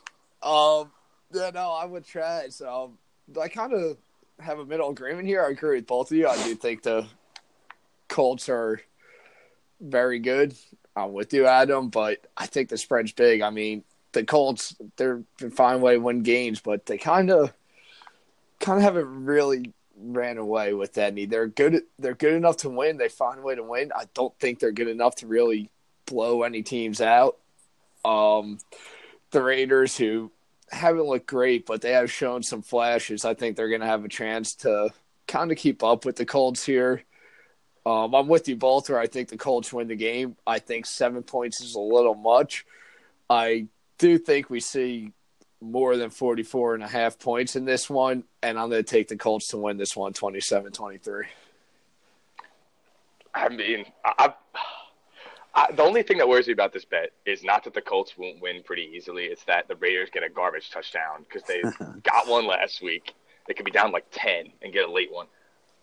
[0.43, 0.91] Um,
[1.33, 2.41] yeah, no, I would try.
[2.41, 2.53] it.
[2.53, 2.93] So
[3.41, 3.97] I kind of
[4.43, 5.45] have a middle agreement here.
[5.45, 6.29] I agree with both of you.
[6.29, 7.07] I do think the
[8.09, 8.81] Colts are
[9.81, 10.55] very good.
[10.97, 13.43] I'm with you, Adam, but I think the spread's big.
[13.43, 17.53] I mean, the Colts they're they find way to win games, but they kind of
[18.59, 21.27] kind of haven't really ran away with any.
[21.27, 21.83] They're good.
[21.99, 22.97] They're good enough to win.
[22.97, 23.93] They find a way to win.
[23.95, 25.71] I don't think they're good enough to really
[26.07, 27.37] blow any teams out.
[28.05, 28.59] Um,
[29.31, 30.33] the Raiders, who
[30.71, 33.25] haven't looked great, but they have shown some flashes.
[33.25, 34.91] I think they're going to have a chance to
[35.27, 37.03] kind of keep up with the Colts here.
[37.87, 40.37] Um, I'm with you both, where I think the Colts win the game.
[40.47, 42.67] I think seven points is a little much.
[43.29, 43.67] I
[43.99, 45.13] do think we see
[45.61, 49.09] more than 44 and a half points in this one, and I'm going to take
[49.09, 51.27] the Colts to win this one 27 23.
[53.35, 54.35] I mean, I, I,
[55.75, 58.41] the only thing that worries me about this bet is not that the Colts won't
[58.41, 59.25] win pretty easily.
[59.25, 61.63] It's that the Raiders get a garbage touchdown because they
[62.03, 63.15] got one last week.
[63.47, 65.27] They could be down like 10 and get a late one.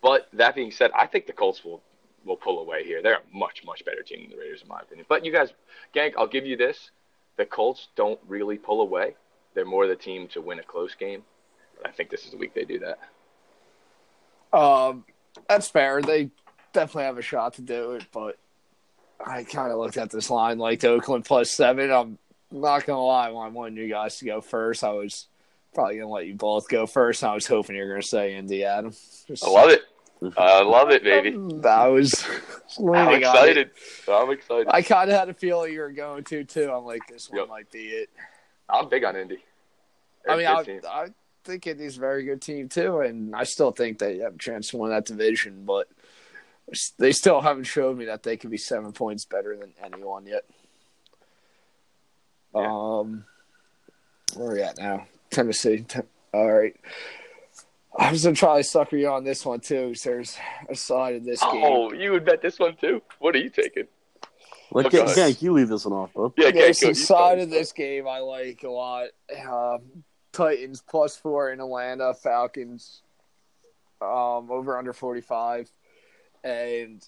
[0.00, 1.82] But that being said, I think the Colts will
[2.24, 3.02] will pull away here.
[3.02, 5.06] They're a much much better team than the Raiders in my opinion.
[5.08, 5.52] But you guys,
[5.94, 6.90] Gank, I'll give you this:
[7.36, 9.16] the Colts don't really pull away.
[9.54, 11.24] They're more the team to win a close game.
[11.76, 14.58] But I think this is the week they do that.
[14.58, 15.04] Um,
[15.48, 16.00] that's fair.
[16.00, 16.30] They
[16.72, 18.38] definitely have a shot to do it, but
[19.24, 21.90] I kind of looked at this line like Oakland plus seven.
[21.90, 22.18] I'm
[22.50, 25.26] not gonna lie, when I wanted you guys to go first, I was
[25.74, 27.24] probably gonna let you both go first.
[27.24, 28.92] I was hoping you were gonna say Indy, Adam.
[29.26, 29.82] Just, I love it.
[30.36, 31.36] I love it, baby.
[31.64, 32.26] I was.
[32.78, 33.70] I'm excited.
[34.08, 34.66] I'm excited.
[34.68, 36.72] I kind of had a feeling you were going to too.
[36.72, 37.48] I'm like, this one Yep.
[37.48, 38.10] might be it.
[38.68, 39.38] I'm big on Indy.
[40.28, 40.90] I They're mean, a I, good team.
[40.90, 41.06] I
[41.44, 44.70] think Indy's a very good team too, and I still think they have a chance
[44.70, 45.64] to win that division.
[45.64, 45.86] But
[46.98, 50.44] they still haven't showed me that they could be seven points better than anyone yet.
[52.54, 52.66] Yeah.
[52.66, 53.24] Um,
[54.34, 55.06] where are we at now?
[55.30, 55.84] Tennessee.
[55.86, 56.74] Ten- All right.
[57.98, 59.94] I was gonna try to sucker you on this one too.
[59.94, 60.36] So there's
[60.68, 61.62] a side of this game.
[61.64, 63.02] Oh, you would bet this one too?
[63.18, 63.88] What are you taking?
[64.70, 64.98] Let Okay.
[64.98, 66.32] Gank, Gank, you leave this one off, bro.
[66.36, 66.92] Yeah, There's Gank, go.
[66.92, 69.08] side of this game I like a lot.
[69.46, 73.02] Um, Titans plus four in Atlanta, Falcons
[74.02, 75.70] um, over under 45.
[76.44, 77.06] And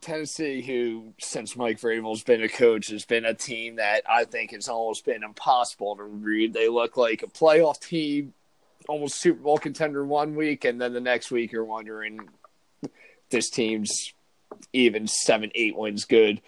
[0.00, 4.52] Tennessee, who since Mike Vrabel's been a coach, has been a team that I think
[4.52, 6.52] has almost been impossible to read.
[6.52, 8.34] They look like a playoff team,
[8.88, 12.20] almost Super Bowl contender one week, and then the next week you're wondering
[13.30, 14.12] this team's
[14.72, 16.40] even seven, eight wins good.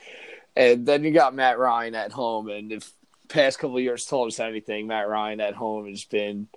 [0.54, 2.90] And then you got Matt Ryan at home, and if
[3.28, 6.48] past couple years told us anything, Matt Ryan at home has been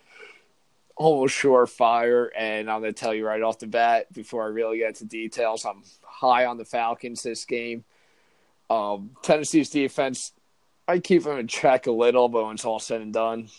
[0.99, 2.27] almost surefire.
[2.37, 5.05] And I'm going to tell you right off the bat, before I really get into
[5.05, 7.83] details, I'm high on the Falcons this game.
[8.69, 10.33] Um, Tennessee's defense,
[10.87, 13.49] I keep them in check a little, but when it's all said and done,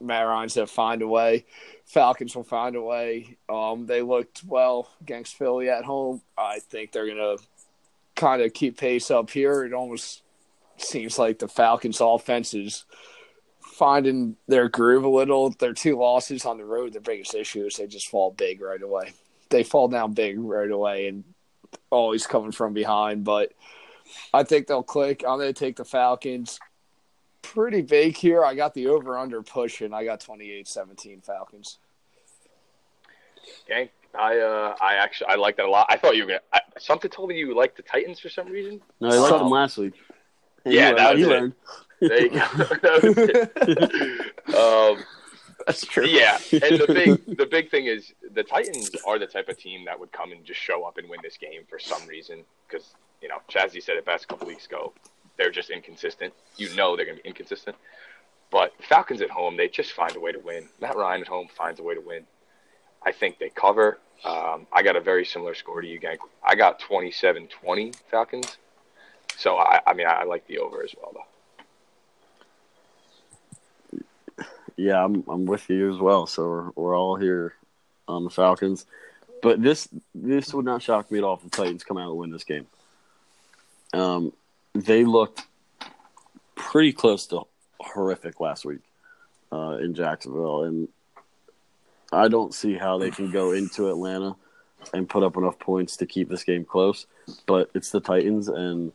[0.00, 1.44] going to find a way.
[1.84, 3.36] Falcons will find a way.
[3.48, 6.22] Um, they looked well against Philly at home.
[6.36, 7.42] I think they're going to
[8.16, 9.64] kind of keep pace up here.
[9.64, 10.22] It almost
[10.76, 12.84] seems like the Falcons' offense is
[13.78, 15.50] finding their groove a little.
[15.50, 18.82] Their two losses on the road, their biggest issue is they just fall big right
[18.82, 19.12] away.
[19.50, 21.24] They fall down big right away and
[21.90, 23.24] always coming from behind.
[23.24, 23.52] But
[24.34, 25.22] I think they'll click.
[25.26, 26.58] I'm going to take the Falcons.
[27.40, 28.44] Pretty big here.
[28.44, 29.94] I got the over under pushing.
[29.94, 31.78] I got 28 17 Falcons.
[33.70, 35.86] Gank, I uh, I actually I like that a lot.
[35.88, 36.40] I thought you were gonna.
[36.52, 38.80] I, something told me you liked the Titans for some reason.
[39.00, 39.94] No, I liked So- him last week.
[40.64, 41.18] Hey, Yeah, you that learned.
[41.18, 41.40] was You it.
[41.40, 41.52] learned.
[42.00, 42.38] There you go.
[42.82, 43.18] That was
[44.48, 44.54] it.
[44.54, 45.04] um,
[45.66, 46.06] That's true.
[46.06, 49.84] yeah, and the big the big thing is the Titans are the type of team
[49.84, 52.94] that would come and just show up and win this game for some reason because
[53.20, 54.92] you know Chazzy said it best a couple weeks ago.
[55.36, 56.32] They're just inconsistent.
[56.56, 57.76] You know they're going to be inconsistent.
[58.50, 60.68] But Falcons at home, they just find a way to win.
[60.80, 62.24] Matt Ryan at home finds a way to win.
[63.04, 63.98] I think they cover.
[64.24, 66.18] Um, I got a very similar score to you, Gank.
[66.42, 68.56] I got 27-20 Falcons.
[69.36, 71.26] So I, I mean, I, I like the over as well, though.
[74.78, 76.26] Yeah, I'm I'm with you as well.
[76.26, 77.54] So we're, we're all here
[78.06, 78.86] on the Falcons.
[79.42, 82.16] But this this would not shock me at all if the Titans come out and
[82.16, 82.66] win this game.
[83.92, 84.32] Um,
[84.74, 85.42] they looked
[86.54, 87.42] pretty close to
[87.80, 88.80] horrific last week
[89.50, 90.88] uh, in Jacksonville, and
[92.12, 94.36] I don't see how they can go into Atlanta
[94.94, 97.06] and put up enough points to keep this game close.
[97.46, 98.92] But it's the Titans, and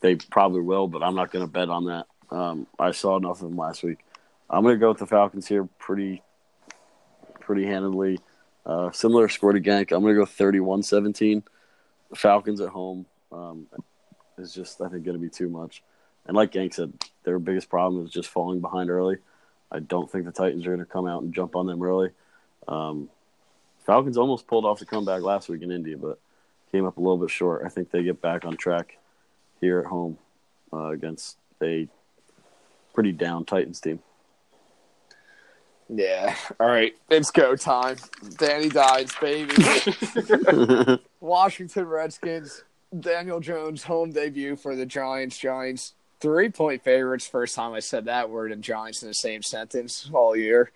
[0.00, 0.88] they probably will.
[0.88, 2.06] But I'm not going to bet on that.
[2.30, 4.00] Um, I saw enough of them last week.
[4.50, 6.22] I'm going to go with the Falcons here pretty
[7.40, 8.20] pretty handedly.
[8.66, 9.92] Uh, similar score to Gank.
[9.92, 11.42] I'm going to go 31-17.
[12.14, 13.66] Falcons at home um,
[14.36, 15.82] is just, I think, going to be too much.
[16.26, 16.92] And like Gank said,
[17.24, 19.16] their biggest problem is just falling behind early.
[19.72, 22.10] I don't think the Titans are going to come out and jump on them early.
[22.66, 23.08] Um,
[23.86, 26.18] Falcons almost pulled off the comeback last week in Indy, but
[26.70, 27.62] came up a little bit short.
[27.64, 28.98] I think they get back on track
[29.62, 30.18] here at home
[30.70, 31.88] uh, against a
[32.92, 34.00] pretty down Titans team.
[35.88, 36.36] Yeah.
[36.60, 36.94] All right.
[37.10, 37.96] It's go time.
[38.36, 39.54] Danny Dimes, baby.
[41.20, 42.64] Washington Redskins,
[42.98, 45.38] Daniel Jones home debut for the Giants.
[45.38, 47.26] Giants three point favorites.
[47.26, 50.70] First time I said that word and Giants in the same sentence all year.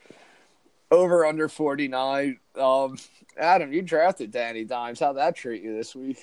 [0.91, 2.39] Over under forty nine.
[2.57, 2.99] Um,
[3.39, 5.01] Adam, you drafted Danny Dimes.
[5.01, 6.23] How'd that treat you this week?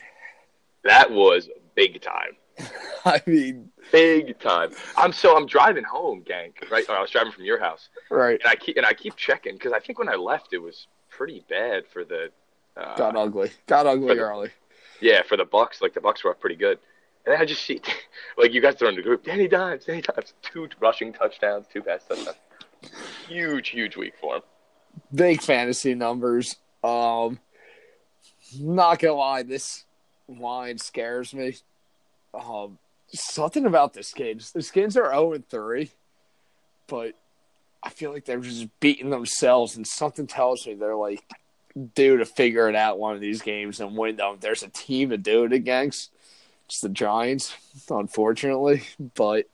[0.84, 2.38] That was big time.
[3.06, 4.72] I mean, big time.
[4.98, 6.54] I'm so I'm driving home, gang.
[6.72, 8.40] Right, or I was driving from your house, right.
[8.42, 10.88] and I keep and I keep checking because I think when I left it was
[11.10, 12.30] pretty bad for the.
[12.78, 13.52] Uh, Got ugly.
[13.68, 14.50] Got ugly the- early.
[15.02, 16.78] Yeah, for the Bucks, like the Bucks were up pretty good.
[17.26, 17.82] And then I just see,
[18.38, 21.82] like you guys throw in the group, Danny Dimes, Danny Dimes, two rushing touchdowns, two
[21.82, 22.38] pass touchdowns.
[23.28, 24.42] Huge, huge week for him.
[25.14, 26.58] Big fantasy numbers.
[26.84, 27.40] Um,
[28.60, 29.86] not gonna lie, this
[30.28, 31.56] line scares me.
[32.34, 32.78] Um,
[33.14, 34.52] something about the skins.
[34.52, 35.92] The skins are zero and three,
[36.88, 37.16] but
[37.84, 41.24] I feel like they're just beating themselves, and something tells me they're like
[41.96, 44.38] due to figure it out one of these games and win them.
[44.40, 46.12] There's a team to do it against.
[46.68, 47.56] It's the Giants,
[47.90, 48.84] unfortunately,
[49.16, 49.48] but.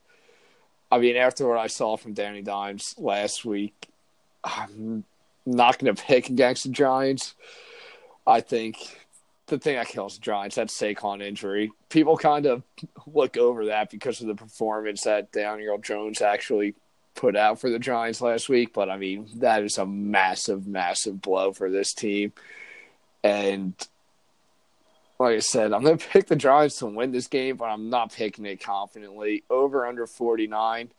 [0.88, 3.88] I mean, after what I saw from Danny Dimes last week,
[4.44, 5.02] I'm
[5.44, 7.34] not going to pick against the Giants.
[8.24, 8.76] I think
[9.46, 11.70] the thing that kills the Giants, that's Saquon injury.
[11.88, 12.62] People kind of
[13.06, 16.74] look over that because of the performance that Daniel Jones actually
[17.14, 18.72] put out for the Giants last week.
[18.72, 22.32] But I mean, that is a massive, massive blow for this team.
[23.22, 23.74] And
[25.18, 27.88] like I said, I'm going to pick the Giants to win this game, but I'm
[27.88, 29.44] not picking it confidently.
[29.48, 30.90] Over under 49.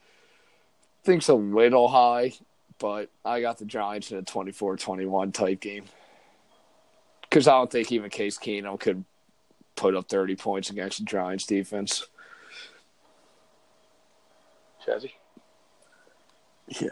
[1.03, 2.33] Think's a little high,
[2.79, 5.85] but I got the Giants in a 24 21 type game.
[7.29, 9.03] Because I don't think even Case Keenum could
[9.75, 12.07] put up 30 points against the Giants defense.
[14.85, 15.11] Chazzy?
[16.81, 16.89] Yeah,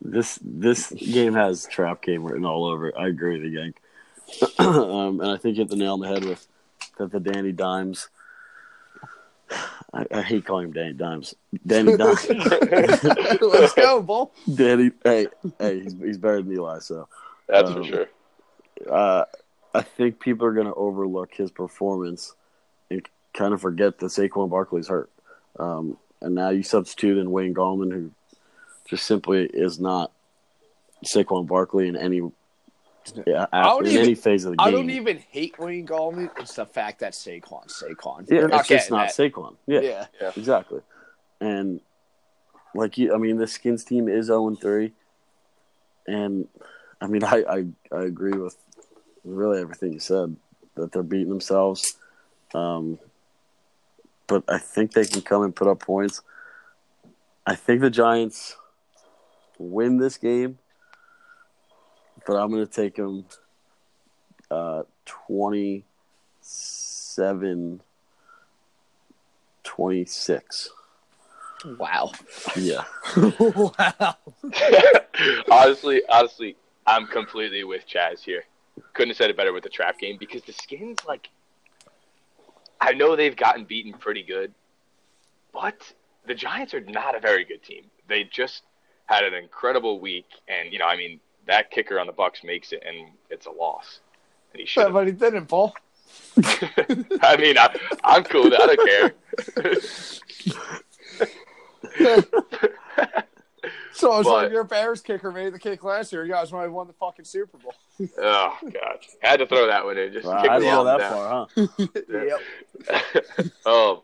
[0.00, 2.94] this this game has trap game written all over it.
[2.98, 3.74] I agree with you, gang.
[4.58, 6.46] um, and I think you hit the nail on the head with
[6.98, 8.08] that the Danny Dimes.
[9.92, 11.34] I, I hate calling him Danny Dimes.
[11.66, 12.28] Danny Dimes.
[12.30, 14.32] Let's go, Bull.
[14.54, 14.92] Danny.
[15.04, 15.26] Hey,
[15.58, 16.78] hey, he's, he's better than Eli.
[16.78, 17.08] So
[17.48, 18.06] That's for Um, sure.
[18.90, 19.24] uh,
[19.74, 22.34] I think people are going to overlook his performance
[22.90, 25.10] and kind of forget that Saquon Barkley's hurt.
[25.58, 28.10] Um, and now you substitute in Wayne Gallman, who
[28.88, 30.10] just simply is not
[31.04, 32.20] Saquon Barkley in any
[33.26, 34.66] yeah, don't in even- any phase of the game.
[34.66, 36.30] I don't even hate Wayne Gallman.
[36.38, 38.28] It's the fact that Saquon's Saquon.
[38.28, 39.32] yeah, You're not it's just not that.
[39.32, 39.56] Saquon.
[39.66, 39.80] Yeah,
[40.20, 40.32] Yeah.
[40.36, 40.80] exactly.
[41.40, 41.80] And
[42.74, 44.92] like you, I mean, the Skins team is zero and three,
[46.06, 46.46] and
[47.00, 47.64] I mean, I, I
[47.96, 48.56] I agree with
[49.24, 50.34] really everything you said
[50.76, 51.98] that they're beating themselves.
[52.54, 52.98] Um,
[54.26, 56.22] but I think they can come and put up points.
[57.46, 58.56] I think the Giants
[59.58, 60.58] win this game,
[62.26, 63.26] but I'm going to take them
[64.50, 67.82] uh, 27
[69.62, 70.70] 26.
[71.78, 72.12] Wow.
[72.56, 72.84] Yeah.
[73.16, 74.16] wow.
[75.50, 76.56] honestly, honestly,
[76.86, 78.44] I'm completely with Chaz here.
[78.92, 81.28] Couldn't have said it better with the trap game because the skins, like,
[82.80, 84.54] I know they've gotten beaten pretty good,
[85.52, 85.92] but
[86.26, 87.84] the Giants are not a very good team.
[88.08, 88.62] They just
[89.06, 92.72] had an incredible week, and you know, I mean, that kicker on the Bucks makes
[92.72, 94.00] it, and it's a loss.
[94.52, 94.92] And he should.
[94.92, 95.74] but he didn't, Paul.
[97.22, 98.50] I mean, I, I'm cool.
[98.52, 99.14] I don't care.
[103.92, 106.24] So it's But- like your Bears kicker made the kick last year.
[106.24, 107.74] You guys might have won the fucking Super Bowl.
[108.18, 110.12] oh God, had to throw that one in.
[110.12, 111.12] Just Wow, kick I the didn't go that down.
[111.12, 111.86] far, huh?
[112.88, 113.46] Yep.
[113.66, 114.00] um,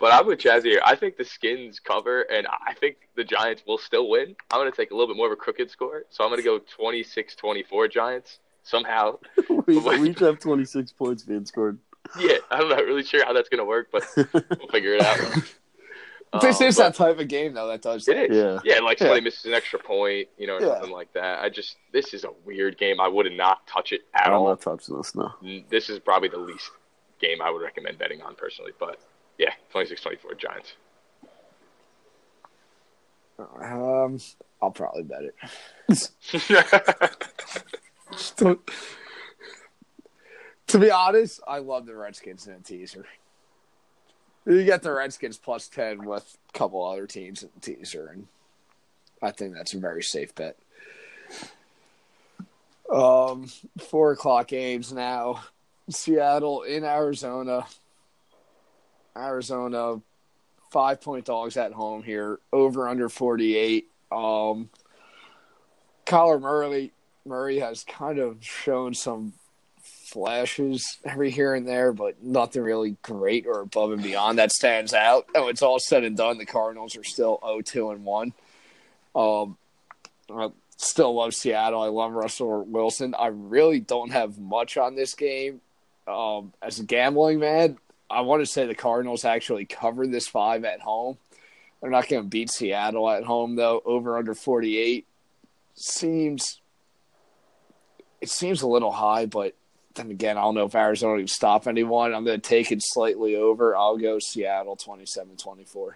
[0.00, 0.80] but I'm with Chaz here.
[0.84, 4.34] I think the Skins cover, and I think the Giants will still win.
[4.50, 6.42] I'm going to take a little bit more of a crooked score, so I'm going
[6.42, 9.18] to go 26-24 Giants somehow.
[9.66, 11.78] we, we each have 26 points being scored.
[12.18, 15.20] Yeah, I'm not really sure how that's going to work, but we'll figure it out.
[16.40, 18.36] This Um, is but that type of game, though, that does It is.
[18.36, 18.58] Yeah.
[18.64, 19.24] Yeah, like somebody Yeah.
[19.24, 20.68] misses an extra point, you know, or Yeah.
[20.74, 21.40] something like that.
[21.42, 23.00] I just this is a weird game.
[23.00, 24.48] I would not touch it at I'm all.
[24.48, 25.36] not touching this now.
[25.68, 26.70] This is probably the least
[27.20, 28.98] game I would recommend betting on personally, but
[29.38, 30.72] yeah, 26-24 Giants.
[33.38, 34.18] Um,
[34.60, 35.34] I'll probably bet it.
[38.36, 38.58] to,
[40.68, 43.04] to be honest, I love the Redskins in a teaser.
[44.46, 48.26] You get the Redskins plus 10 with a couple other teams in the teaser, and
[49.22, 50.56] I think that's a very safe bet.
[52.92, 53.48] Um,
[53.80, 55.44] four o'clock games now.
[55.88, 57.66] Seattle in Arizona.
[59.16, 60.00] Arizona,
[60.70, 62.40] five point dogs at home here.
[62.52, 63.88] Over under 48.
[64.10, 64.70] Um,
[66.04, 66.92] Kyler Murray
[67.24, 69.32] Murray has kind of shown some
[70.12, 74.92] flashes every here and there, but nothing really great or above and beyond that stands
[74.92, 75.26] out.
[75.34, 78.32] Oh, it's all said and done, the Cardinals are still 0-2 and 1.
[79.14, 79.56] Um,
[80.30, 81.82] I still love Seattle.
[81.82, 83.14] I love Russell Wilson.
[83.18, 85.60] I really don't have much on this game.
[86.06, 87.78] Um, as a gambling man,
[88.10, 91.16] I want to say the Cardinals actually covered this five at home.
[91.80, 93.82] They're not going to beat Seattle at home though.
[93.84, 95.06] Over under forty eight
[95.74, 96.60] seems
[98.20, 99.54] it seems a little high, but
[99.94, 102.14] then again, I don't know if Arizona can stop anyone.
[102.14, 103.76] I'm going to take it slightly over.
[103.76, 105.92] I'll go Seattle 27-24.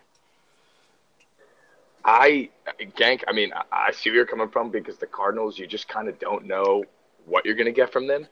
[2.04, 2.50] I
[2.96, 3.22] Gank.
[3.26, 6.18] I mean, I see where you're coming from because the Cardinals, you just kind of
[6.20, 6.84] don't know
[7.24, 8.28] what you're going to get from them.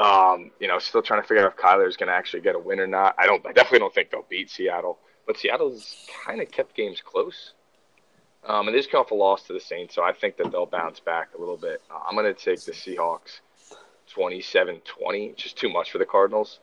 [0.00, 2.56] Um, you know, still trying to figure out if Kyler is going to actually get
[2.56, 3.14] a win or not.
[3.18, 3.44] I don't.
[3.46, 7.52] I definitely don't think they'll beat Seattle, but Seattle's kind of kept games close.
[8.46, 10.50] Um, and they just come off a loss to the Saints, so I think that
[10.50, 11.80] they'll bounce back a little bit.
[11.90, 13.40] Uh, I'm going to take the Seahawks
[14.16, 16.60] 27-20, just too much for the Cardinals.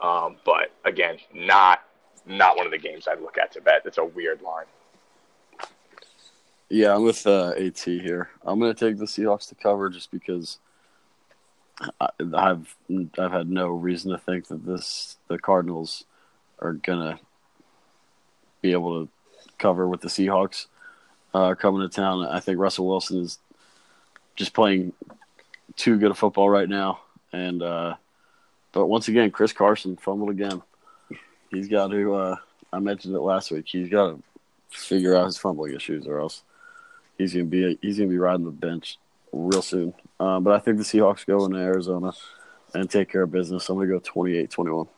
[0.00, 1.80] Um, but again, not
[2.26, 3.82] not one of the games I'd look at to bet.
[3.86, 4.66] It's a weird line.
[6.68, 8.28] Yeah, I'm with uh, AT here.
[8.44, 10.58] I'm going to take the Seahawks to cover just because
[12.00, 12.76] I, I've
[13.18, 16.04] I've had no reason to think that this the Cardinals
[16.58, 17.18] are going to
[18.60, 19.12] be able to
[19.58, 20.66] cover with the Seahawks
[21.32, 22.26] uh, coming to town.
[22.26, 23.38] I think Russell Wilson is
[24.36, 24.92] just playing
[25.76, 27.00] too good a football right now,
[27.32, 27.94] and uh,
[28.72, 30.62] but once again, Chris Carson fumbled again.
[31.50, 32.14] He's got to.
[32.14, 32.36] Uh,
[32.72, 33.66] I mentioned it last week.
[33.68, 34.22] He's got to
[34.70, 36.42] figure out his fumbling issues, or else
[37.16, 38.98] he's gonna be he's gonna be riding the bench
[39.32, 39.94] real soon.
[40.20, 42.12] Um, but I think the Seahawks go into Arizona
[42.74, 43.68] and take care of business.
[43.68, 44.88] I'm gonna go 28-21.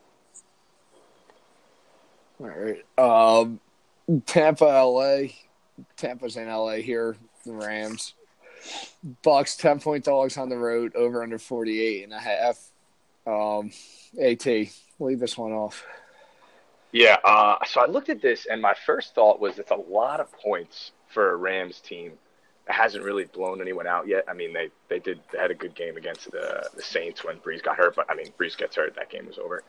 [2.39, 2.83] All right.
[2.97, 3.59] Um,
[4.25, 5.33] Tampa, LA.
[5.95, 7.15] Tampa's in LA here.
[7.45, 8.13] The Rams.
[9.23, 12.71] Bucks 10 point dogs on the road over under 48 and a half.
[13.25, 13.71] Um,
[14.19, 14.45] AT,
[14.99, 15.85] leave this one off.
[16.91, 20.19] Yeah, uh, so I looked at this, and my first thought was it's a lot
[20.19, 22.13] of points for a Rams team
[22.67, 24.25] that hasn't really blown anyone out yet.
[24.27, 27.37] I mean, they, they did they had a good game against the the Saints when
[27.37, 29.63] Brees got hurt, but I mean, Brees gets hurt, that game was over.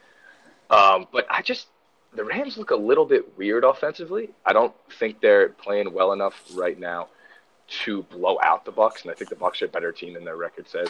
[0.71, 1.69] Um, but I just
[2.13, 4.31] the Rams look a little bit weird offensively.
[4.45, 7.09] I don't think they're playing well enough right now
[7.85, 10.25] to blow out the Bucks, and I think the Bucks are a better team than
[10.25, 10.89] their record says.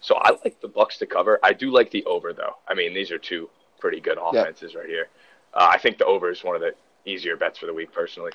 [0.00, 1.38] So I like the Bucks to cover.
[1.42, 2.56] I do like the over though.
[2.68, 3.48] I mean, these are two
[3.78, 4.80] pretty good offenses yeah.
[4.80, 5.08] right here.
[5.54, 8.32] Uh, I think the over is one of the easier bets for the week personally.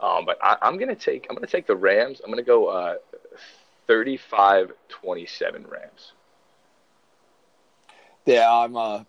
[0.00, 2.20] Um, but I, am gonna take I'm gonna take the Rams.
[2.24, 2.96] I'm gonna go uh,
[3.88, 4.70] 35-27
[5.70, 6.12] Rams.
[8.26, 9.04] Yeah, I'm uh,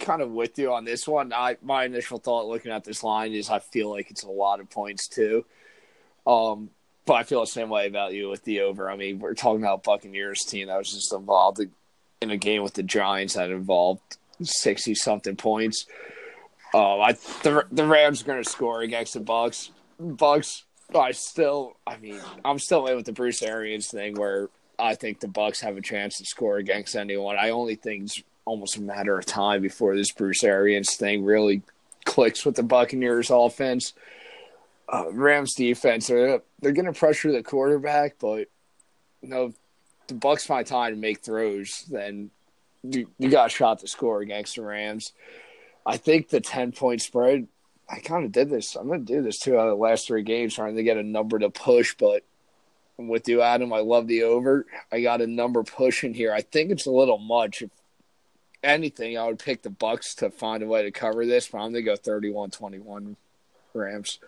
[0.00, 1.32] kind of with you on this one.
[1.32, 4.60] I my initial thought looking at this line is I feel like it's a lot
[4.60, 5.44] of points too.
[6.26, 6.70] Um,
[7.06, 8.90] but I feel the same way about you with the over.
[8.90, 11.60] I mean, we're talking about Buccaneers team that was just involved
[12.20, 14.00] in a game with the Giants that involved
[14.42, 15.86] sixty something points.
[16.74, 19.70] Um, I the the Rams are going to score against the Bucks.
[20.00, 20.64] Bucks.
[20.94, 25.18] I still, I mean, I'm still in with the Bruce Arians thing where I think
[25.18, 27.36] the Bucks have a chance to score against anyone.
[27.38, 31.62] I only think it's almost a matter of time before this Bruce Arians thing really
[32.04, 33.94] clicks with the Buccaneers offense.
[34.94, 38.46] Uh, Rams defense, they're, they're going to pressure the quarterback, but
[39.22, 39.52] you know,
[40.06, 42.30] the Bucks find time to make throws, then
[42.84, 45.12] you, you got a shot to score against the Rams.
[45.84, 47.48] I think the 10 point spread,
[47.88, 48.76] I kind of did this.
[48.76, 50.96] I'm going to do this too out of the last three games, trying to get
[50.96, 52.22] a number to push, but
[52.96, 53.72] I'm with you, Adam.
[53.72, 54.64] I love the over.
[54.92, 56.32] I got a number pushing here.
[56.32, 57.62] I think it's a little much.
[57.62, 57.70] If
[58.62, 61.72] anything, I would pick the Bucks to find a way to cover this, but I'm
[61.72, 63.16] going to go 31 21
[63.74, 64.20] Rams.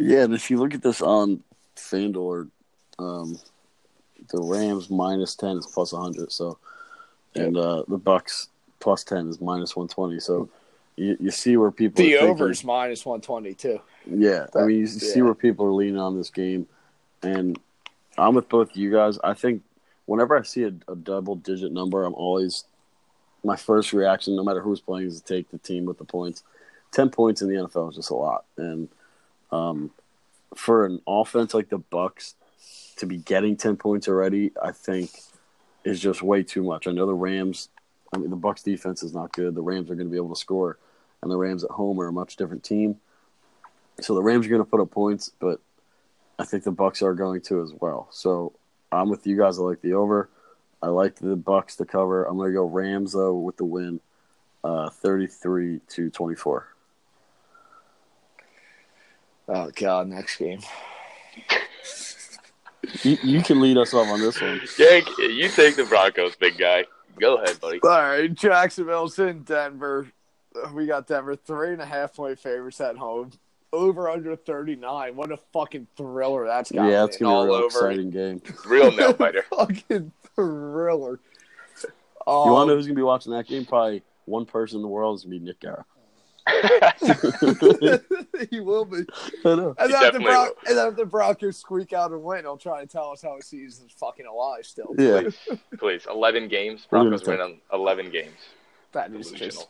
[0.00, 1.42] Yeah, and if you look at this on
[1.76, 2.48] FanDuel,
[2.98, 3.38] um,
[4.30, 6.32] the Rams minus ten is plus hundred.
[6.32, 6.58] So,
[7.34, 8.48] and uh, the Bucks
[8.78, 10.20] plus ten is minus one twenty.
[10.20, 10.48] So,
[10.96, 13.80] you, you see where people the over is minus one twenty too.
[14.06, 14.86] Yeah, I mean you yeah.
[14.86, 16.66] see where people are leaning on this game,
[17.22, 17.58] and
[18.16, 19.18] I'm with both of you guys.
[19.22, 19.62] I think
[20.06, 22.64] whenever I see a, a double digit number, I'm always
[23.44, 26.42] my first reaction, no matter who's playing, is to take the team with the points.
[26.92, 28.88] Ten points in the NFL is just a lot, and
[29.52, 29.90] um,
[30.54, 32.34] for an offense like the Bucks
[32.96, 35.10] to be getting ten points already, I think
[35.84, 36.86] is just way too much.
[36.86, 37.68] I know the Rams.
[38.12, 39.54] I mean, the Bucks defense is not good.
[39.54, 40.78] The Rams are going to be able to score,
[41.22, 42.96] and the Rams at home are a much different team.
[44.00, 45.60] So the Rams are going to put up points, but
[46.38, 48.08] I think the Bucks are going to as well.
[48.10, 48.54] So
[48.90, 49.58] I'm with you guys.
[49.58, 50.28] I like the over.
[50.82, 52.24] I like the Bucks to cover.
[52.24, 54.00] I'm going to go Rams though with the win,
[54.64, 56.68] uh, 33 to 24.
[59.52, 60.60] Oh God, next game.
[63.02, 64.60] you, you can lead us off on this one.
[64.76, 66.84] Jake, you take the Broncos, big guy.
[67.20, 67.80] Go ahead, buddy.
[67.82, 70.08] All right, Jacksonville's in Denver.
[70.72, 73.32] We got Denver three and a half point favorites at home.
[73.72, 75.16] Over under thirty nine.
[75.16, 76.88] What a fucking thriller that's got.
[76.88, 77.66] Yeah, it's gonna be a real over.
[77.66, 78.42] exciting game.
[78.66, 79.44] Real nail biter.
[79.50, 81.20] fucking thriller.
[82.26, 83.64] Um, You want to know who's gonna be watching that game?
[83.64, 85.86] Probably one person in the world is gonna be Nick Garrett.
[88.50, 88.98] he will be.
[89.44, 89.74] I know.
[89.78, 90.54] And He then, if the definitely Bron- will.
[90.66, 93.36] and then if the Broncos squeak out a win, he'll try and tell us how
[93.36, 94.94] his season's fucking alive still.
[94.98, 95.20] Yeah.
[95.22, 95.38] please,
[95.78, 96.86] please, eleven games.
[96.90, 98.36] We're Broncos win on eleven games.
[98.92, 99.50] That is Delusional.
[99.50, 99.68] just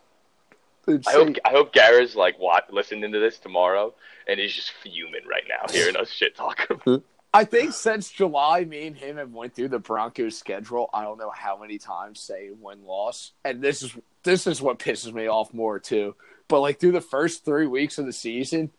[1.09, 3.95] I hope I hope Garrett's like what listening to this tomorrow
[4.27, 6.68] and he's just fuming right now hearing us shit talk.
[7.33, 10.91] I think since July, me and him have went through the Broncos schedule.
[10.93, 13.95] I don't know how many times say win loss, and this is
[14.25, 16.16] this is what pisses me off more too.
[16.51, 18.70] But like through the first three weeks of the season,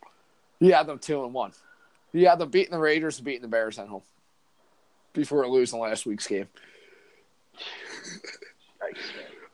[0.60, 1.54] you had them two and one.
[2.12, 4.02] You had them beating the Raiders and beating the Bears at home
[5.14, 6.50] before losing last week's game.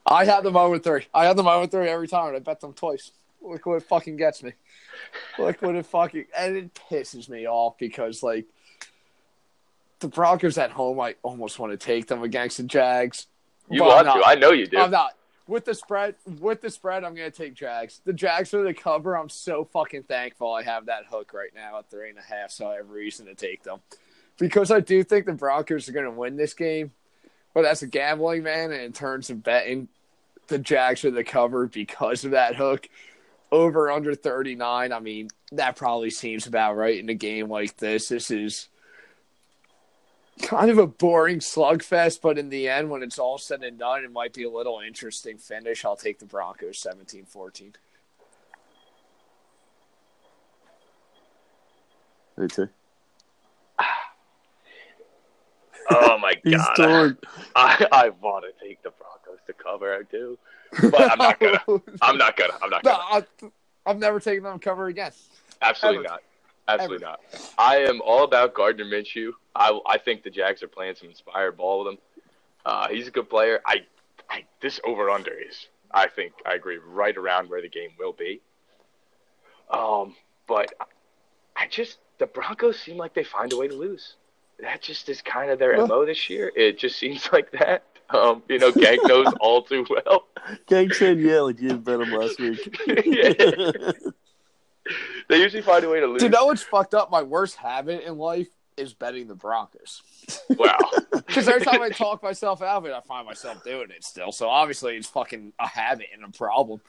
[0.04, 1.06] I had them oh over 3.
[1.14, 3.12] I had them oh over 3 every time, and I bet them twice.
[3.40, 4.52] Look what it fucking gets me.
[5.38, 8.46] Look what it fucking and it pisses me off because like
[10.00, 13.28] the Broncos at home, I almost want to take them against the Jags.
[13.70, 14.16] You want not.
[14.16, 14.26] to?
[14.26, 14.78] I know you do.
[14.78, 15.12] I'm not.
[15.48, 18.02] With the spread, with the spread, I'm gonna take Jags.
[18.04, 19.16] The Jags are the cover.
[19.16, 22.50] I'm so fucking thankful I have that hook right now at three and a half,
[22.50, 23.80] so I have reason to take them.
[24.38, 26.92] Because I do think the Broncos are gonna win this game,
[27.54, 29.88] but as a gambling man and in terms of betting,
[30.48, 32.88] the Jags are the cover because of that hook.
[33.50, 34.92] Over under 39.
[34.92, 38.08] I mean, that probably seems about right in a game like this.
[38.08, 38.68] This is
[40.42, 44.04] kind of a boring slugfest, but in the end, when it's all said and done,
[44.04, 45.84] it might be a little interesting finish.
[45.84, 47.74] I'll take the Broncos 17 14.
[52.36, 52.68] Me too.
[55.90, 57.18] oh my He's god, torn.
[57.56, 59.94] I, I want to take the Broncos to cover.
[59.94, 60.38] I do,
[60.90, 61.60] but I'm not gonna.
[62.02, 62.54] I'm not gonna.
[62.62, 63.26] I'm not No, gonna.
[63.42, 65.12] I, I've never taken them cover again.
[65.62, 66.08] Absolutely ever.
[66.14, 66.22] not.
[66.68, 67.20] Absolutely not.
[67.56, 69.32] I am all about Gardner Minshew.
[69.56, 71.98] I I think the Jags are playing some inspired ball with him.
[72.66, 73.60] Uh, he's a good player.
[73.66, 73.86] I,
[74.28, 75.66] I this over under is.
[75.90, 78.42] I think I agree right around where the game will be.
[79.70, 80.14] Um,
[80.46, 80.72] but
[81.56, 84.16] I just the Broncos seem like they find a way to lose.
[84.60, 86.52] That just is kind of their Well- mo this year.
[86.54, 87.84] It just seems like that.
[88.10, 90.24] Um, you know, Gank knows all too well.
[90.66, 92.78] Gang said yeah, like you didn't bet him last week.
[95.28, 96.22] They usually find a way to lose.
[96.22, 97.10] You know what's fucked up?
[97.10, 98.48] My worst habit in life
[98.78, 100.02] is betting the Broncos.
[100.50, 100.78] Wow.
[101.28, 104.32] Because every time I talk myself out of it, I find myself doing it still.
[104.32, 106.80] So obviously, it's fucking a habit and a problem.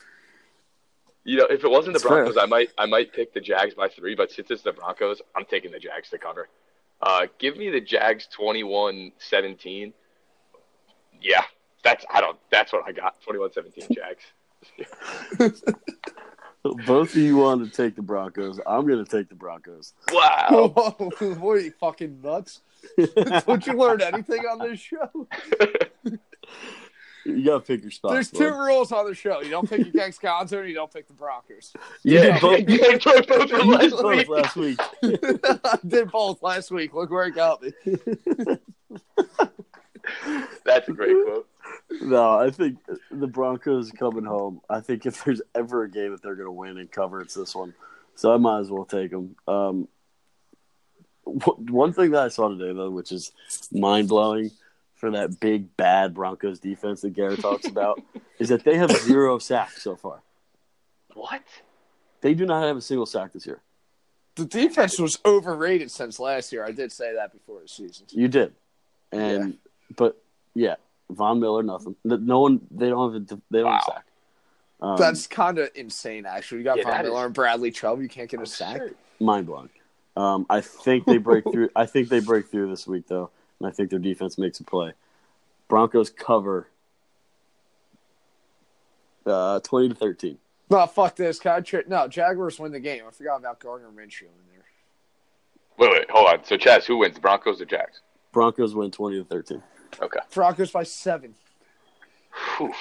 [1.25, 2.23] You know, if it wasn't the fair.
[2.23, 4.15] Broncos, I might I might pick the Jags by three.
[4.15, 6.47] But since it's the Broncos, I'm taking the Jags to cover.
[7.01, 9.91] Uh, give me the Jags 21-17.
[11.21, 11.43] Yeah,
[11.83, 12.37] that's I don't.
[12.49, 13.17] That's what I got.
[13.21, 13.93] 21-17
[15.37, 15.61] Jags.
[16.63, 18.59] Both of you want to take the Broncos.
[18.67, 19.93] I'm going to take the Broncos.
[20.11, 20.73] Wow.
[20.75, 22.61] Whoa, what are you fucking nuts?
[23.47, 25.27] Don't you learn anything on this show?
[27.25, 28.13] You got to pick your spots.
[28.13, 28.57] There's two bud.
[28.57, 29.41] rules on the show.
[29.41, 31.73] You don't pick against Gonzo and you don't pick the Broncos.
[32.01, 32.69] You yeah, did both.
[32.69, 34.29] you enjoyed both of them You last both week.
[34.29, 34.79] last week.
[35.03, 36.93] I did both last week.
[36.93, 37.71] Look where it got me.
[40.65, 41.47] That's a great quote.
[42.01, 42.77] No, I think
[43.11, 44.61] the Broncos coming home.
[44.69, 47.33] I think if there's ever a game that they're going to win and cover, it's
[47.33, 47.73] this one.
[48.15, 49.35] So I might as well take them.
[49.47, 49.87] Um,
[51.23, 53.31] one thing that I saw today, though, which is
[53.71, 54.51] mind blowing
[54.95, 58.01] for that big bad Broncos defense that Garrett talks about,
[58.39, 60.21] is that they have zero sacks so far.
[61.13, 61.43] What?
[62.21, 63.61] They do not have a single sack this year.
[64.35, 66.63] The defense was overrated since last year.
[66.63, 68.05] I did say that before the season.
[68.11, 68.53] You did,
[69.11, 69.57] and
[69.95, 70.21] but
[70.53, 70.75] yeah,
[71.09, 71.95] Von Miller, nothing.
[72.03, 72.61] No one.
[72.71, 73.21] They don't have.
[73.21, 73.95] A, they don't have a Wow.
[73.95, 74.05] sack.
[74.81, 76.59] Um, That's kind of insane, actually.
[76.59, 78.01] You got Yeah, Von Miller is- and Bradley Chubb.
[78.01, 78.75] You can't get a sack.
[78.77, 78.95] Absurd.
[79.19, 79.69] mind blowing.
[80.15, 81.69] Um, I think they break through.
[81.75, 83.29] I think they break through this week though,
[83.59, 84.93] and I think their defense makes a play.
[85.67, 86.67] Broncos cover
[89.25, 90.37] uh, twenty to thirteen.
[90.69, 91.39] No, fuck this.
[91.39, 93.03] Can I tri- no, Jaguars win the game.
[93.07, 94.63] I forgot about Gardner Minshew in there.
[95.77, 96.43] Wait, wait, hold on.
[96.43, 98.01] So, Chaz, who wins, the Broncos or Jags?
[98.31, 99.63] Broncos win twenty to thirteen.
[100.01, 100.19] Okay.
[100.33, 101.35] Broncos by seven.
[102.57, 102.73] Whew.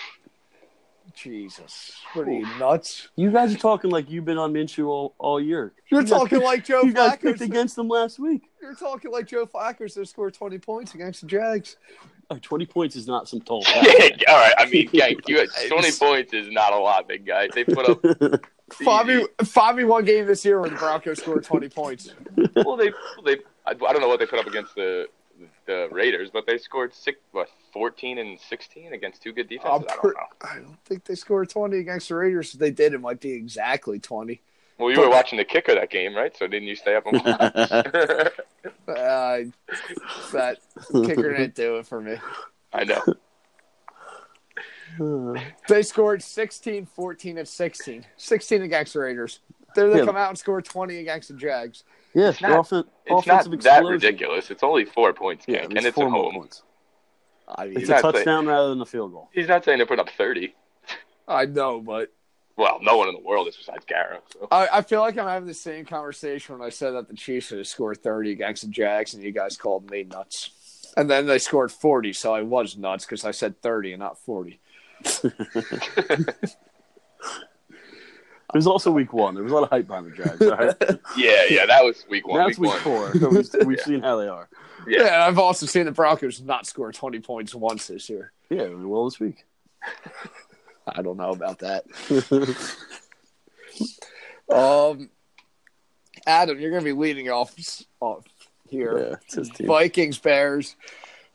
[1.15, 1.93] Jesus.
[2.13, 3.09] What are you, nuts?
[3.17, 5.73] You guys are talking like you've been on Minshew all, all year.
[5.91, 7.45] You're You talking picked- like Joe You guys picked Flacco.
[7.47, 8.43] against them last week.
[8.63, 11.77] You're talking like Joe Flacco's to score 20 points against the Jags.
[12.31, 13.65] Oh, twenty points is not some tall.
[13.75, 14.53] All right.
[14.59, 17.49] I mean, Gank, you 20 points is not a lot, big guy.
[17.55, 18.03] They put up.
[18.71, 22.13] Fabi, Fabi won game this year when the Broncos scored 20 points.
[22.55, 22.93] Well, they
[23.25, 23.37] they.
[23.67, 25.07] I, I don't know what they put up against the
[25.69, 29.49] the Raiders, but they scored six, what, 14 and 16 against two good I'm
[29.83, 29.87] defenses.
[29.91, 30.21] I don't know.
[30.43, 32.55] I don't think they scored 20 against the Raiders.
[32.55, 34.41] If they did, it might be exactly 20.
[34.79, 36.35] Well, you were watching the kicker that game, right?
[36.37, 38.33] So didn't you stay up and watch?
[38.89, 39.41] Uh,
[40.33, 40.59] that
[41.05, 42.17] kicker didn't do it for me.
[42.73, 43.03] I know.
[45.69, 48.07] They scored 16, 14, and 16.
[48.17, 49.41] 16 against the Raiders.
[49.75, 50.05] Then they Yeah.
[50.05, 51.85] come out and score 20 against the Jags.
[52.15, 54.51] Yeah, It's they're not- offen- It's not that ridiculous.
[54.51, 56.35] It's only four points, Yeah, Gank, it's and it's four at home.
[56.35, 56.63] points.
[57.49, 59.29] I mean, It's a not saying- touchdown rather than a field goal.
[59.33, 60.55] He's not saying to put up 30.
[61.27, 62.13] I know, but
[62.57, 64.23] Well, no one in the world is besides Garrett.
[64.33, 64.49] So.
[64.51, 67.47] I, I feel like I'm having the same conversation when I said that the Chiefs
[67.49, 70.51] should have scored 30 against the Jags, and you guys called me nuts.
[70.97, 74.19] And then they scored 40, so I was nuts because I said 30 and not
[74.19, 74.59] 40.
[78.55, 79.35] It was also week one.
[79.35, 80.41] There was a lot of hype behind the Jags.
[80.43, 80.75] All right?
[81.17, 82.39] Yeah, yeah, that was week one.
[82.39, 83.13] That's week it's week one.
[83.13, 83.21] four.
[83.21, 83.29] So
[83.59, 83.85] we've, we've Yeah.
[83.85, 84.49] seen how they are.
[84.87, 85.03] Yeah.
[85.05, 85.27] Yeah.
[85.27, 88.33] I've also seen the Broncos not score 20 points once this year.
[88.49, 89.45] Yeah, we will this week.
[90.89, 91.85] I don't know about that.
[94.51, 95.11] Um,
[96.27, 97.55] Adam, you're going to be leading off,
[98.01, 98.25] off
[98.69, 98.99] here.
[98.99, 99.67] yeah, it's his team.
[99.67, 100.77] Vikings, Bears.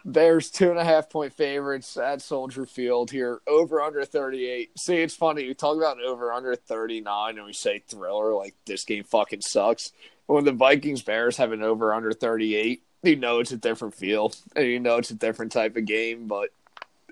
[0.06, 3.42] Bears two and a half point favorites at Soldier Field here.
[3.48, 4.72] Over under 38.
[4.78, 5.48] See, it's funny.
[5.48, 9.92] We talk about over under 39 and we say thriller like this game fucking sucks.
[10.26, 14.34] When the Vikings Bears have an over under 38, you know it's a different feel.
[14.56, 16.28] And you know it's a different type of game.
[16.28, 16.50] But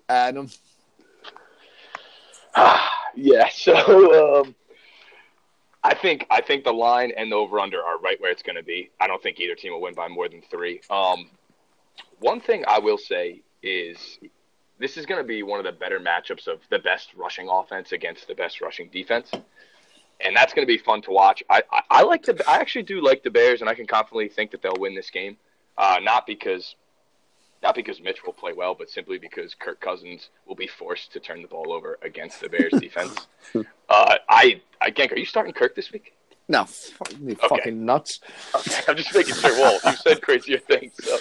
[0.10, 0.50] Adam,
[3.16, 4.56] yeah, so um,
[5.84, 8.58] I think I think the line and the over under are right where it's going
[8.58, 8.92] to be.
[9.00, 10.82] I don't think either team will win by more than three.
[10.89, 11.30] Um,
[12.20, 14.20] one thing I will say is
[14.80, 17.92] this is going to be one of the better matchups of the best rushing offense
[17.92, 19.32] against the best rushing defense,
[20.20, 21.44] and that's going to be fun to watch.
[21.50, 24.30] I, I, I like the I actually do like the Bears, and I can confidently
[24.30, 25.38] think that they'll win this game.
[25.78, 26.76] Uh, not because
[27.64, 31.20] not because Mitch will play well, but simply because Kirk Cousins will be forced to
[31.20, 33.28] turn the ball over against the Bears defense.
[33.89, 36.14] Uh, I, I, Genk, are you starting Kirk this week?
[36.52, 36.68] no,
[37.22, 38.20] you fucking nuts.
[38.88, 39.52] I'm just making sure.
[39.52, 41.18] Well, you said crazier things, so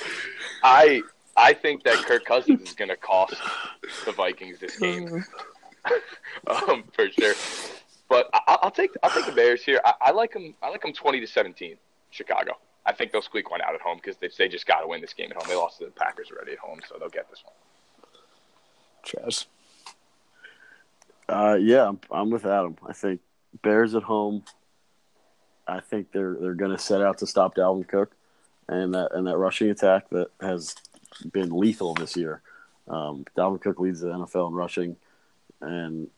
[0.62, 1.02] I,
[1.36, 3.34] I think that Kirk Cousins is going to cost
[4.04, 5.24] the Vikings this game,
[6.46, 7.34] um, for sure.
[8.08, 9.80] But I, I'll take, I'll take the Bears here.
[9.84, 10.54] I, I like them.
[10.62, 11.76] I like them 20 to 17,
[12.10, 12.58] Chicago.
[12.86, 15.00] I think they'll squeak one out at home because they, they just got to win
[15.00, 15.46] this game at home.
[15.48, 17.54] They lost to the Packers already at home, so they'll get this one.
[19.04, 19.46] Chaz.
[21.28, 22.76] Uh, yeah, I'm, I'm with Adam.
[22.86, 23.20] I think
[23.62, 24.42] Bears at home.
[25.68, 28.12] I think they're they're going to set out to stop Dalvin Cook,
[28.70, 30.76] and that and that rushing attack that has
[31.32, 32.40] been lethal this year.
[32.88, 34.96] Um, Dalvin Cook leads the NFL in rushing,
[35.60, 36.08] and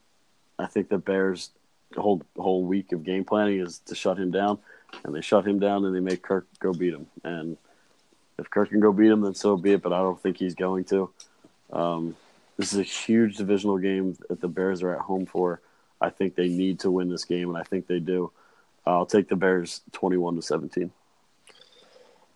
[0.58, 1.50] I think the Bears
[1.96, 4.58] whole whole week of game planning is to shut him down,
[5.02, 7.06] and they shut him down and they make Kirk go beat him.
[7.24, 7.56] And
[8.38, 9.82] if Kirk can go beat him, then so be it.
[9.82, 11.10] But I don't think he's going to.
[11.72, 12.16] Um,
[12.58, 15.60] this is a huge divisional game that the Bears are at home for.
[16.02, 18.30] I think they need to win this game, and I think they do.
[18.84, 20.90] I'll take the Bears twenty-one to seventeen.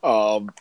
[0.07, 0.53] Um,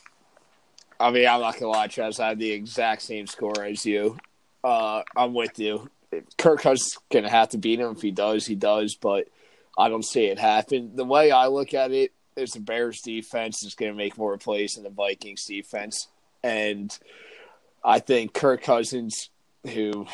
[1.00, 2.20] I mean, I'm not gonna lie, Chaz.
[2.20, 4.18] I have the exact same score as you.
[4.64, 5.89] Uh, I'm with you.
[6.38, 7.91] Kirk Cousins gonna have to beat him.
[7.91, 8.96] If he does, he does.
[8.96, 9.28] But
[9.78, 10.96] I don't see it happen.
[10.96, 14.74] The way I look at it is the Bears defense is gonna make more plays
[14.74, 16.08] than the Vikings defense,
[16.43, 16.98] and
[17.84, 19.30] I think Kirk Cousins,
[19.72, 20.08] who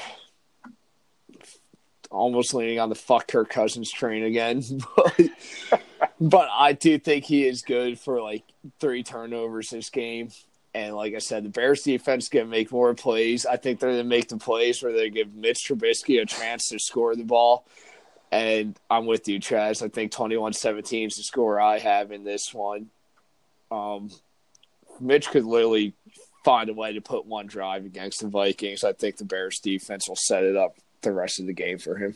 [2.10, 4.62] almost leaning on the fuck Kirk Cousins train again,
[4.98, 5.30] but,
[6.22, 8.44] but I do think he is good for like
[8.80, 10.30] three turnovers this game.
[10.74, 13.48] And like I said, the Bears defense going to make more plays.
[13.48, 16.70] I think they're going to make the plays where they give Mitch Trubisky a chance
[16.70, 17.66] to score the ball.
[18.32, 19.84] And I'm with you, Chaz.
[19.84, 22.92] I think 21 17 is the score I have in this one.
[23.72, 24.12] Um,
[25.00, 25.94] Mitch could literally
[26.46, 28.84] find a way to put one drive against the Vikings.
[28.84, 31.96] I think the Bears defense will set it up the rest of the game for
[31.96, 32.16] him.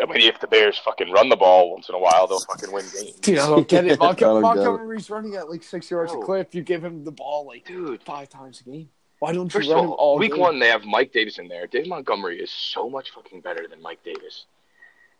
[0.00, 2.72] I mean, if the Bears fucking run the ball once in a while, they'll fucking
[2.72, 3.12] win games.
[3.20, 3.92] Dude, I don't get it.
[4.00, 4.40] I don't get it.
[4.40, 6.54] Montgomery's running at like six yards a clip.
[6.54, 8.88] You give him the ball like Dude, five times a game.
[9.18, 10.40] Why don't you run of him all, all week game?
[10.40, 11.66] one they have Mike Davis in there.
[11.66, 14.46] Dave Montgomery is so much fucking better than Mike Davis,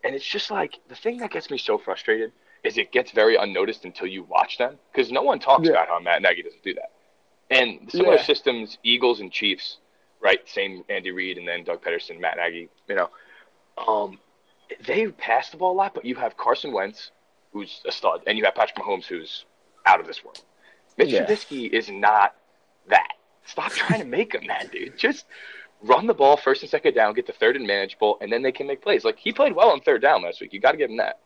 [0.02, 2.32] and it's just like the thing that gets me so frustrated
[2.64, 5.72] is it gets very unnoticed until you watch them because no one talks Yeah.
[5.72, 6.92] about how Matt Nagy doesn't do that.
[7.50, 8.22] And similar Yeah.
[8.22, 9.78] systems, Eagles and Chiefs,
[10.20, 10.48] right?
[10.48, 12.68] Same Andy Reid and then Doug Pederson, Matt Nagy.
[12.88, 13.10] You know,
[13.78, 14.18] um,
[14.86, 17.10] they pass the ball a lot, but you have Carson Wentz,
[17.52, 19.44] who's a stud, and you have Patrick Mahomes, who's
[19.86, 20.42] out of this world.
[20.98, 21.24] Mitch Yeah.
[21.24, 22.34] Trubisky is not
[22.88, 23.14] that.
[23.44, 24.96] Stop trying to make him that, dude.
[24.98, 25.26] Just
[25.82, 28.52] run the ball first and second down, get the third and manageable, and then they
[28.52, 29.04] can make plays.
[29.04, 30.52] Like he played well on third down last week.
[30.52, 31.18] You got to give him that,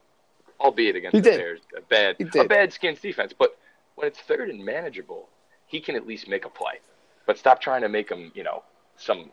[0.60, 1.38] albeit against He the did.
[1.38, 3.32] Bears, a bad, a bad skins defense.
[3.38, 3.58] But
[3.96, 5.28] when it's third and manageable,
[5.66, 6.80] he can at least make a play.
[7.26, 8.62] But stop trying to make him, you know,
[8.96, 9.30] some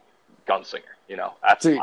[0.47, 0.81] gunslinger.
[1.07, 1.79] You know, that's Dude.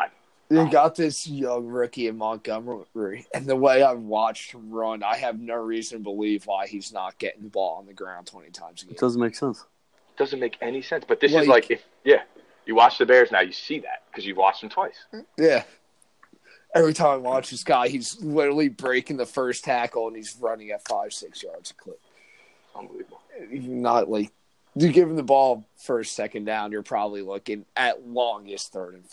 [0.50, 0.58] Fine.
[0.58, 0.70] You oh.
[0.70, 5.40] got this young rookie in Montgomery, and the way I've watched him run, I have
[5.40, 8.82] no reason to believe why he's not getting the ball on the ground twenty times
[8.82, 8.94] a game.
[8.94, 9.60] It doesn't make sense.
[9.60, 11.04] It doesn't make any sense.
[11.06, 12.22] But this Like- is like if yeah,
[12.66, 15.04] You watch the Bears now, you see that because you've watched them twice.
[15.36, 15.64] Yeah.
[16.72, 20.70] Every time I watch this guy, he's literally breaking the first tackle and he's running
[20.70, 22.00] at five, six yards a clip.
[22.76, 23.20] Unbelievable.
[23.50, 24.30] Not like
[24.76, 29.04] you give him the ball first, second down, you're probably looking at longest third and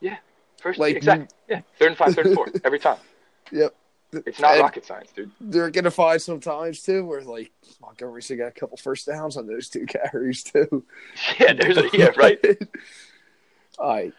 [0.00, 0.16] four.
[0.60, 1.28] First, Like, exactly.
[1.48, 2.98] Yeah, third and five, third and four every time.
[3.52, 3.74] Yep.
[4.12, 5.30] It's not And rocket science, dude.
[5.40, 9.46] They're gonna find some times too where like Montgomery's got a couple first downs on
[9.46, 10.84] those two carries too.
[11.38, 12.38] Yeah, there's a yeah, right.
[13.78, 14.12] I,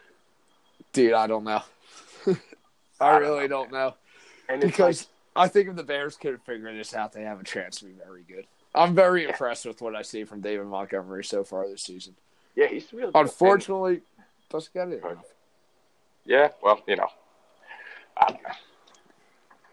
[0.94, 1.62] dude, I don't know.
[2.28, 2.36] I,
[3.02, 3.96] I don't really know, don't know
[4.48, 7.44] And because like, I think if the Bears could figure this out, they have a
[7.44, 8.46] chance to be very good.
[8.76, 9.30] I'm very Yeah.
[9.30, 12.16] impressed with what I see from David Montgomery so far this season.
[12.56, 13.12] yeah, he's really.
[13.16, 14.02] Unfortunately,
[14.50, 15.04] doesn't get it.
[15.04, 15.18] And-
[16.30, 17.08] yeah, well, you know,
[18.16, 18.50] I don't know.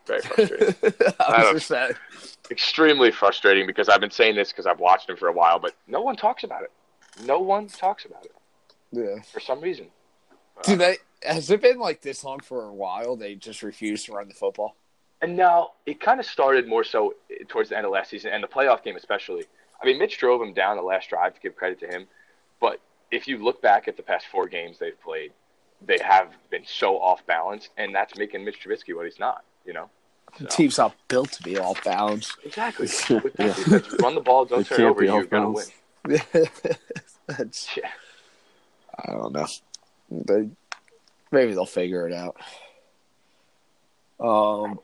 [0.07, 0.75] Very frustrating.
[1.21, 2.39] I was don't- just.
[2.51, 5.75] Extremely frustrating because I've been saying this because I've watched him for a while, but
[5.89, 6.71] no one talks about it.
[7.25, 8.33] No one talks about it
[8.93, 9.21] Yeah.
[9.33, 9.89] for some reason.
[10.63, 10.97] Do uh, they?
[11.25, 13.17] Has it been like this long for a while?
[13.17, 14.77] They just refuse to run the football.
[15.21, 18.33] And now it kind of started more so eh, towards the end of last season
[18.33, 19.45] and the playoff game especially.
[19.83, 22.07] I mean, Mitch drove him down the last drive to give credit to him,
[22.61, 22.81] but
[23.11, 25.33] if you look back at the past four games they've played,
[25.85, 29.45] they have been so off balance, and that's making Mitch Trubisky what he's not.
[29.65, 29.91] You know,
[30.39, 32.37] The team's not built to be off balance.
[32.45, 32.89] exactly.
[33.11, 33.21] Yeah.
[33.21, 35.05] With that defense, run the ball, don't It turn over.
[35.05, 35.65] You're gonna win.
[36.05, 36.29] balance.
[37.27, 37.91] That's Yeah.
[38.99, 39.47] I don't know.
[40.11, 40.49] They
[41.33, 42.37] maybe they'll figure it out.
[44.19, 44.81] Um,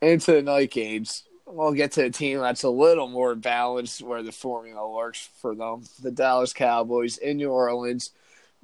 [0.00, 4.22] into the night games, we'll get to a team that's a little more balanced, where
[4.22, 5.84] the formula works for them.
[6.02, 8.10] The Dallas Cowboys in New Orleans.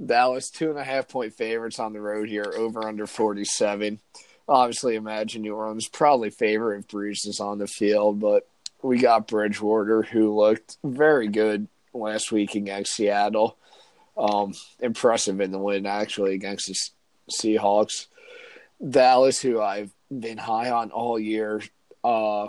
[0.05, 4.01] Dallas two and a half point favorites on the road here, over under forty seven.
[4.49, 8.49] Obviously, imagine New Orleans probably favor if is on the field, but
[8.81, 13.57] we got Bridgewater who looked very good last week against Seattle.
[14.17, 16.77] Um, impressive in the win actually against the
[17.31, 18.07] Seahawks.
[18.89, 21.63] Dallas, who I've been high on all year,
[22.03, 22.49] uh,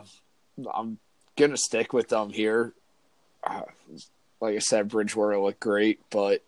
[0.73, 0.99] I'm
[1.35, 2.73] gonna stick with them here.
[3.43, 3.63] Uh,
[4.39, 6.43] like I said, Bridgewater looked great, but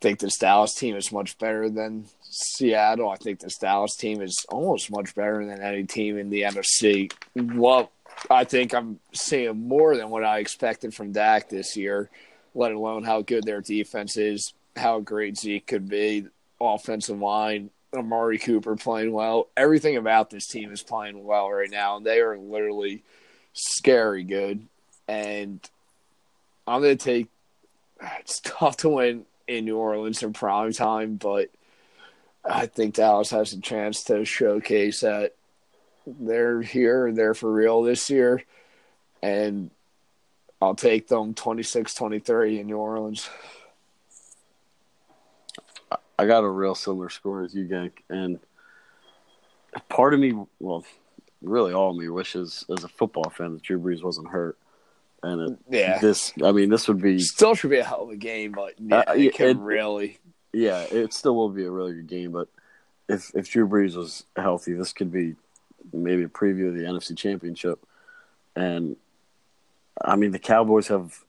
[0.00, 3.10] think this Dallas team is much better than Seattle.
[3.10, 7.12] I think this Dallas team is almost much better than any team in the NFC.
[7.34, 7.90] Well,
[8.30, 12.10] I think I'm seeing more than what I expected from Dak this year
[12.54, 16.26] let alone how good their defense is, how great Zeke could be,
[16.60, 19.48] offensive line, Amari Cooper playing well.
[19.56, 23.02] Everything about this team is playing well right now, and they are literally
[23.52, 24.66] scary good.
[25.08, 25.60] And
[26.66, 27.28] I'm going to take.
[28.20, 31.50] It's tough to win in New Orleans in prime time, but
[32.44, 35.34] I think Dallas has a chance to showcase that
[36.06, 38.42] they're here, and they're for real this year,
[39.22, 39.70] and
[40.62, 43.28] I'll take them 26-23 in New Orleans.
[46.18, 48.38] I got a real similar score as you, Gank, and
[49.88, 50.84] part of me, well,
[51.42, 54.56] really all of me wishes, as a football fan, that Drew Brees wasn't hurt.
[55.22, 55.98] And it, Yeah.
[55.98, 58.74] this, I mean, this would be, Still should be a hell of a game, but
[58.80, 60.18] yeah, Uh, it it- really.
[60.52, 62.32] yeah, it still will be a really good game.
[62.32, 62.48] But
[63.08, 65.36] if if Drew Brees was healthy, this could be
[65.92, 67.80] maybe a preview of the NFC Championship.
[68.56, 68.96] And
[70.02, 71.22] I mean, the Cowboys have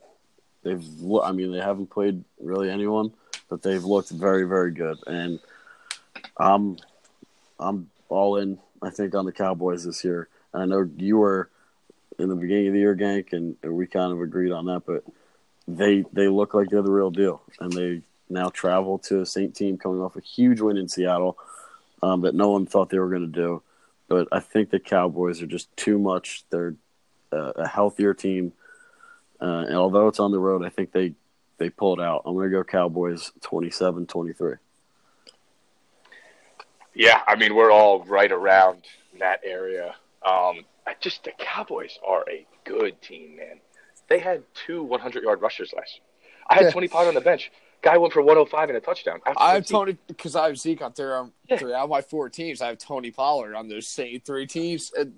[0.63, 0.83] they've
[1.23, 3.11] I mean, they haven't played really anyone,
[3.49, 4.99] but they've looked very very good.
[5.07, 5.39] And
[6.37, 6.77] I'm
[7.59, 8.57] I'm all in.
[8.81, 10.27] I think on the Cowboys this year.
[10.53, 11.49] And I know you were
[12.21, 14.83] in the beginning of the year, Gank, and we kind of agreed on that.
[14.85, 15.03] But
[15.67, 19.55] they they look like they're the real deal, and they now travel to a Saint
[19.55, 21.37] team coming off a huge win in Seattle
[22.01, 23.61] um, that no one thought they were going to do.
[24.07, 26.43] But I think the Cowboys are just too much.
[26.49, 26.75] They're
[27.31, 28.53] uh, a healthier team,
[29.39, 31.15] uh, and although it's on the road, I think they
[31.57, 32.23] they pull it out.
[32.25, 34.57] I'm going to go Cowboys 27-23.
[36.93, 38.83] Yeah, I mean we're all right around
[39.19, 39.95] that area.
[40.23, 40.65] Um,
[40.99, 43.59] just the Cowboys are a good team, man.
[44.07, 45.95] They had two 100 yard rushers last.
[45.95, 46.03] year.
[46.47, 46.71] I had Yeah.
[46.71, 47.51] 20 pound on the bench.
[47.81, 49.21] Guy went for 105 and a touchdown.
[49.37, 51.57] I have Tony because I have Zeke out there on Yeah.
[51.57, 52.61] three out of my four teams.
[52.61, 54.91] I have Tony Pollard on those same three teams.
[54.95, 55.15] And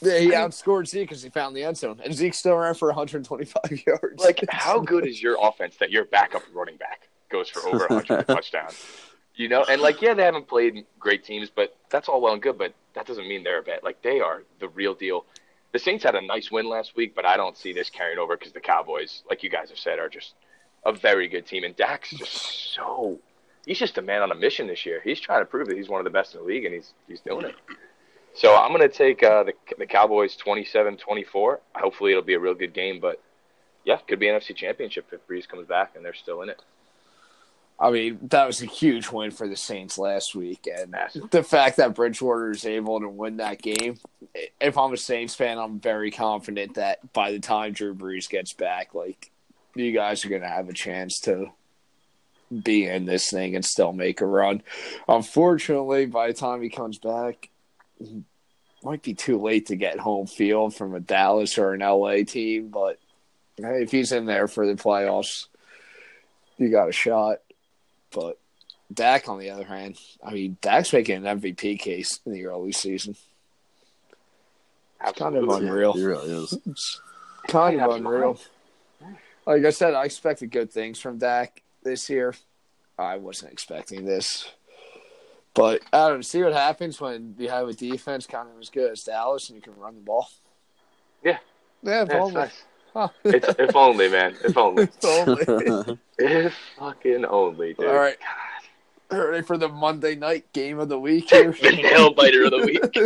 [0.00, 2.88] he I outscored Zeke because he found the end zone, and Zeke still ran for
[2.88, 4.22] 125 yards.
[4.22, 8.26] Like, how good is your offense that your backup running back goes for over 100
[8.28, 8.76] touchdowns?
[9.36, 12.42] You know, and like, yeah, they haven't played great teams, but that's all well and
[12.42, 12.56] good.
[12.56, 13.82] But that doesn't mean they're a bet.
[13.82, 15.24] Like, they are the real deal.
[15.72, 18.36] The Saints had a nice win last week, but I don't see this carrying over
[18.36, 20.34] because the Cowboys, like you guys have said, are just
[20.86, 21.64] a very good team.
[21.64, 23.18] And Dak's just so.
[23.66, 25.00] He's just a man on a mission this year.
[25.02, 26.92] He's trying to prove that he's one of the best in the league, and he's
[27.08, 27.56] he's doing it.
[28.34, 31.58] So I'm going to take uh, the the Cowboys 27-24.
[31.74, 33.20] Hopefully, it'll be a real good game, but
[33.84, 36.60] yeah, could be NFC Championship if Brees comes back and they're still in it.
[37.78, 40.94] I mean, that was a huge win for the Saints last week, and
[41.30, 43.98] the fact that Bridgewater is able to win that game.
[44.60, 48.52] If I'm a Saints fan, I'm very confident that by the time Drew Brees gets
[48.52, 49.30] back, like
[49.74, 51.50] you guys are going to have a chance to
[52.62, 54.62] be in this thing and still make a run.
[55.08, 57.48] Unfortunately, by the time he comes back,
[57.98, 58.22] it
[58.82, 62.68] might be too late to get home field from a Dallas or an LA team.
[62.68, 62.98] But
[63.56, 65.46] hey, if he's in there for the playoffs,
[66.56, 67.38] you got a shot.
[68.14, 68.38] But
[68.92, 72.72] Dak, on the other hand, I mean, Dak's making an MVP case in the early
[72.72, 73.16] season.
[75.16, 75.92] Kind of unreal.
[75.92, 77.00] He really is.
[77.48, 78.40] Kind of unreal.
[79.46, 82.34] Like I said, I expected good things from Dak this year.
[82.98, 84.50] I wasn't expecting this.
[85.52, 88.70] But I don't know, see what happens when you have a defense kind of as
[88.70, 90.28] good as Dallas and you can run the ball.
[91.22, 91.38] Yeah.
[91.82, 92.62] Yeah, if Yeah, it's nice.
[92.94, 93.08] Huh.
[93.24, 94.36] It's, if only, man.
[94.44, 94.84] If only.
[95.02, 95.98] If only.
[96.18, 97.86] If fucking only, dude.
[97.88, 98.16] All right.
[99.10, 101.50] Ready for the Monday night game of the week here?
[101.62, 102.96] the nail biter of the week.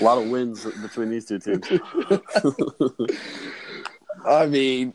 [0.00, 1.66] A lot of wins between these two teams.
[4.24, 4.94] I mean,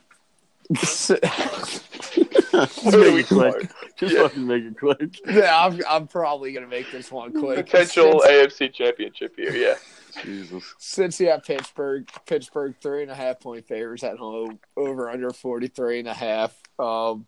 [0.72, 3.54] Just What are make it quick.
[3.54, 3.70] doing?
[3.98, 4.22] Just Yeah.
[4.24, 5.20] fucking make it quick.
[5.28, 7.66] yeah, I'm, I'm probably going to make this one quick.
[7.66, 9.76] Potential Since- AFC championship here, yeah.
[10.22, 10.64] Jesus.
[10.78, 15.32] Since you have Pittsburgh, Pittsburgh three and a half point favors at home, over under
[15.32, 16.56] 43 and a half.
[16.80, 17.28] Um,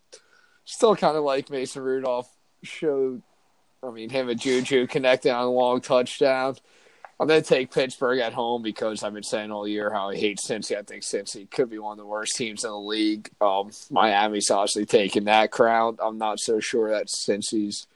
[0.65, 2.29] still kind of like Mason Rudolph
[2.63, 3.21] showed.
[3.83, 6.55] I mean, him and Juju connecting on a long touchdown.
[7.19, 10.17] I'm going to take Pittsburgh at home because I've been saying all year how I
[10.17, 10.77] hate Cincy.
[10.77, 13.29] I think Cincy could be one of the worst teams in the league.
[13.39, 15.97] Um, Miami's obviously taking that crown.
[16.03, 17.87] I'm not so sure that Cincy's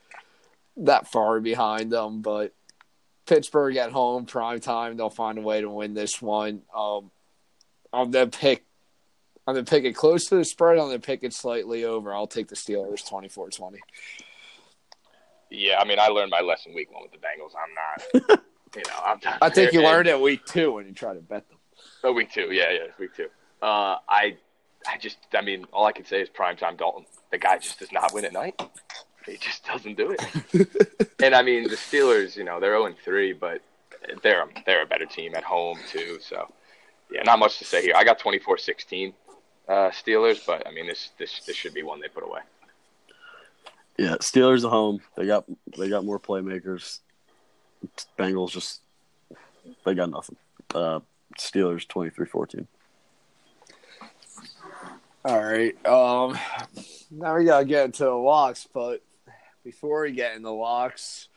[0.78, 2.54] that far behind them, but
[3.30, 6.64] Pittsburgh at home, prime time, they'll find a way to win this one.
[6.76, 7.12] Um,
[7.94, 8.66] I'm gonna pick.
[9.46, 10.80] I'm gonna pick it close to the spread.
[10.80, 12.14] I'm gonna pick it slightly over.
[12.14, 13.78] I'll take the Steelers 24-20.
[15.52, 17.54] Yeah, I mean, I learned my lesson week one with the Bengals.
[17.56, 18.42] I'm not,
[18.76, 19.38] you know, I'm not.
[19.44, 21.60] I think you learned it week two when you try to bet them.
[22.04, 22.52] Oh, week two.
[22.52, 23.28] Yeah, yeah, week two.
[23.62, 24.38] Uh, I,
[24.88, 27.06] I just, I mean, all I can say is prime time Dalton.
[27.32, 28.60] The guy just does not win at night.
[29.26, 30.70] He just doesn't do it.
[31.22, 33.62] and I mean, the Steelers, you know, they're 0 3, but
[34.24, 36.20] they're they're a better team at home too.
[36.22, 36.52] So,
[37.12, 37.94] yeah, not much to say here.
[37.96, 39.14] I got 24-16
[39.68, 42.42] uh, Steelers, but I mean, this this this should be one they put away.
[43.98, 45.02] Yeah, Steelers at home.
[45.16, 45.46] They got
[45.78, 47.00] they got more playmakers.
[48.18, 48.82] Bengals just
[49.86, 50.38] they got nothing.
[50.74, 51.00] Uh,
[51.38, 52.68] Steelers 23-14.
[55.26, 55.86] All right.
[55.86, 56.38] Um,
[57.12, 59.02] now we gotta get into the locks, but
[59.64, 61.28] before we get in the locks,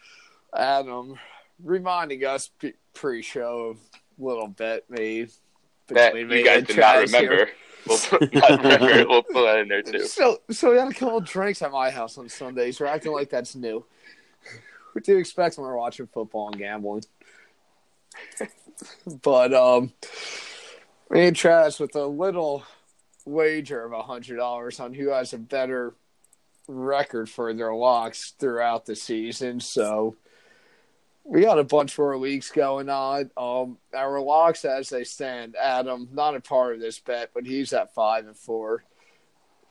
[0.56, 1.18] Adam
[1.62, 3.76] reminding us pre- pre-show
[4.18, 5.30] a little bit, maybe
[5.88, 7.20] That between you me guys did not here.
[7.20, 7.50] remember.
[7.86, 9.08] We'll put, not remember.
[9.08, 9.98] We'll put that in there too.
[10.06, 12.78] So, so we had a couple of drinks at my house on Sundays.
[12.78, 13.84] We're acting like that's new.
[14.92, 17.04] What do you expect when we're watching football and gambling?
[19.22, 19.92] but um,
[21.10, 22.62] me and Travis with a little
[23.24, 25.94] wager of a hundred dollars on who has a better
[26.74, 29.60] record for their locks throughout the season.
[29.60, 30.16] So
[31.24, 33.30] we got a bunch more leagues going on.
[33.36, 35.54] Um, our locks as they stand.
[35.56, 38.84] Adam, not a part of this bet, but he's at five and four.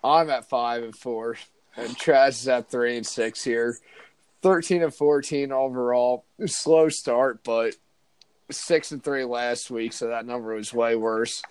[0.04, 1.38] I'm at five and four,
[1.76, 3.78] and Trash is at three and six here.
[4.42, 6.26] Thirteen and fourteen overall.
[6.46, 7.76] Slow start, but
[8.50, 11.44] six and three last week, so that number was way worse.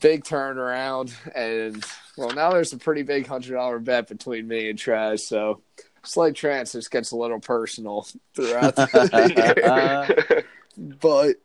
[0.00, 1.84] Big turnaround, and
[2.16, 5.22] well, now there's a pretty big hundred dollar bet between me and Trash.
[5.22, 5.62] So
[6.02, 8.84] slight chance this gets a little personal throughout the
[10.36, 10.44] year
[11.00, 11.36] but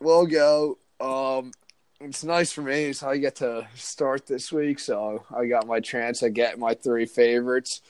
[0.00, 0.78] we'll go.
[1.00, 1.52] Um,
[2.00, 4.78] it's nice for me, so I get to start this week.
[4.78, 6.22] So I got my chance.
[6.22, 7.80] I get my three favorites.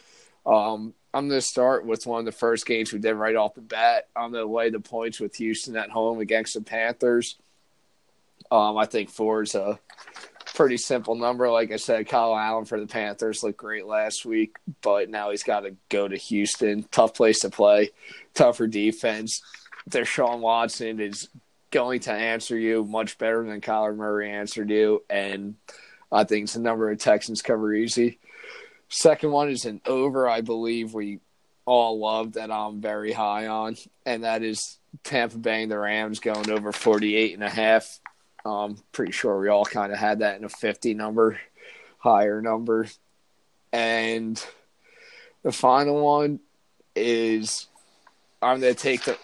[0.46, 3.54] Um, I'm going to start with one of the first games we did right off
[3.54, 4.08] the bat.
[4.14, 7.36] I'm going to lay the points with Houston at home against the Panthers.
[8.54, 9.80] Um, I think four is a
[10.54, 11.50] pretty simple number.
[11.50, 15.42] Like I said, Kyle Allen for the Panthers looked great last week, but now he's
[15.42, 16.84] got to go to Houston.
[16.92, 17.90] Tough place to play,
[18.32, 19.42] tougher defense.
[19.90, 21.28] Deshaun Watson is
[21.72, 25.56] going to answer you much better than Kyler Murray answered you, and
[26.12, 28.20] I think it's a number of Texans cover easy.
[28.88, 31.18] Second one is an over, I believe we
[31.64, 33.74] all love that I'm very high on,
[34.06, 37.98] and that is Tampa Bay and the Rams going over 48 and a half.
[38.44, 41.38] Um, pretty sure we all kind of had that in a 50 number,
[41.98, 42.86] higher number.
[43.72, 44.42] And
[45.42, 46.40] the final one
[46.94, 47.66] is
[48.42, 49.16] I'm going to take the.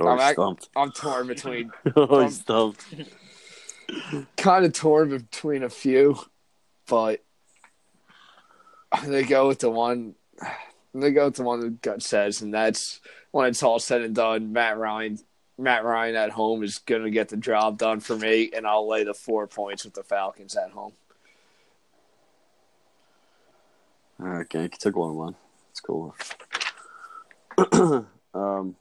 [0.00, 0.68] Oh, I'm stumped.
[0.76, 2.84] I'm torn between, Oh, he's stumped.
[4.36, 6.18] kind of torn between a few,
[6.86, 7.22] but
[8.92, 10.14] I'm gonna go with the one.
[10.40, 13.00] I'm gonna go with the one the gut says, and that's
[13.30, 14.52] when it's all said and done.
[14.52, 15.18] Matt Ryan,
[15.58, 19.04] Matt Ryan at home is gonna get the job done for me, and I'll lay
[19.04, 20.92] the four points with the Falcons at home.
[24.20, 25.36] All right, gang, you took one one.
[25.70, 26.14] It's cool.
[27.72, 28.74] um, all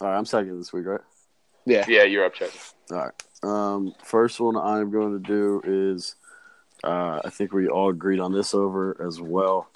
[0.00, 1.00] right, I'm second this week, right?
[1.66, 2.50] Yeah, Yeah, you're up, Chuck.
[2.90, 3.12] All right.
[3.42, 6.16] Um, first one I'm going to do is
[6.82, 9.68] uh, I think we all agreed on this over as well.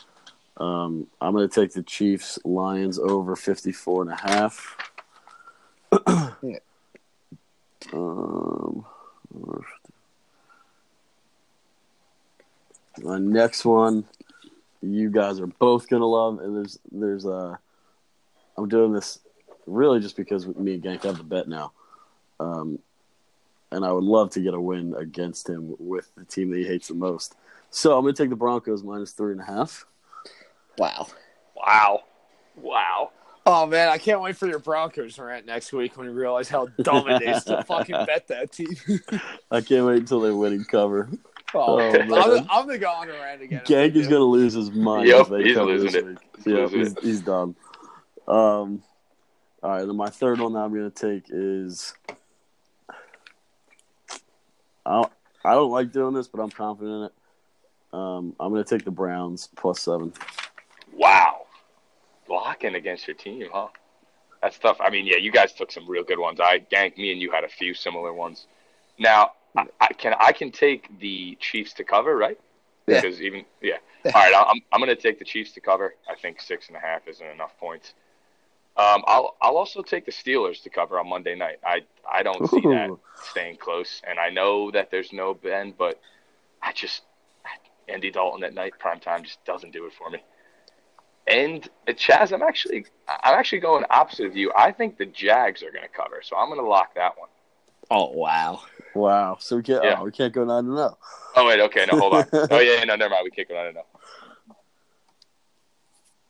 [0.56, 4.76] Um, I'm going to take the Chiefs Lions over 54 and a half.
[6.42, 6.58] Yeah.
[7.92, 8.84] um,
[13.02, 14.04] my next one,
[14.80, 17.56] you guys are both going to love, and there's there's uh,
[18.56, 19.18] I'm doing this
[19.66, 21.72] really just because me and Gank have a bet now.
[22.40, 22.78] Um,
[23.70, 26.64] and I would love to get a win against him with the team that he
[26.64, 27.34] hates the most.
[27.70, 29.86] So I'm going to take the Broncos minus three and a half.
[30.76, 31.06] wow.
[31.56, 32.02] Wow.
[32.56, 33.10] Wow.
[33.44, 36.66] Oh man, I can't wait for your Broncos rant next week when you realize how
[36.82, 38.76] dumb it is to fucking bet that team.
[39.50, 41.08] I can't wait until they win and cover.
[41.54, 42.46] Oh, Oh, I'm, man.
[42.48, 43.62] I'm gonna go on a rant again.
[43.64, 46.04] Gank is going to lose his mind Yep, if they he's losing this it.
[46.06, 46.18] week.
[46.36, 46.98] He's Yeah, losing he's, it.
[47.02, 47.56] he's done.
[48.28, 48.82] Um,
[49.62, 51.94] all right, then my third one that I'm going to take is
[54.86, 55.12] I don't,
[55.44, 57.12] I don't like doing this, but I'm confident in it.
[57.92, 60.12] Um, I'm going to take the Browns plus seven.
[60.92, 61.41] Wow.
[62.62, 63.68] Blocking against your team, huh?
[64.40, 64.78] That's tough.
[64.80, 66.40] I mean, yeah, you guys took some real good ones.
[66.40, 68.46] I ganked me and you had a few similar ones.
[68.98, 72.38] Now, I, I can I can take the Chiefs to cover, right?
[72.86, 73.00] Yeah.
[73.00, 73.78] Because even yeah.
[74.06, 75.94] All right, I'm I'm going to take the Chiefs to cover.
[76.08, 77.94] I think six and a half isn't enough points.
[78.76, 81.58] Um, I'll I'll also take the Steelers to cover on Monday night.
[81.64, 82.90] I I don't see that
[83.30, 86.00] staying close, and I know that there's no Ben, but
[86.62, 87.02] I just
[87.88, 90.22] Andy Dalton at night prime time just doesn't do it for me.
[91.26, 94.52] And uh, Chaz, I'm actually I'm actually going opposite of you.
[94.56, 97.28] I think the Jags are going to cover, so I'm going to lock that one.
[97.90, 98.62] Oh wow.
[98.94, 99.36] Wow.
[99.40, 99.96] So we can't, Yeah.
[100.00, 100.98] oh, we can't go 9 to 0.
[101.36, 102.26] Oh wait, okay, no, hold on.
[102.32, 103.24] oh yeah, yeah, no, never mind.
[103.24, 103.74] We can't go nine on.
[103.74, 103.82] No.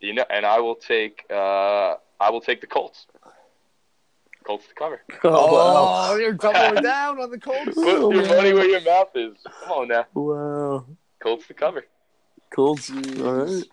[0.01, 3.07] You know, and I will take uh I will take the Colts.
[4.45, 5.01] Colts to cover.
[5.25, 7.75] Oh, you're doubling down on the Colts.
[7.75, 8.37] Put your man.
[8.37, 9.37] money where your mouth is.
[9.63, 10.87] Come on now, Wow.
[11.23, 11.85] Colts to cover.
[12.55, 12.91] Colts.
[12.91, 13.65] All right.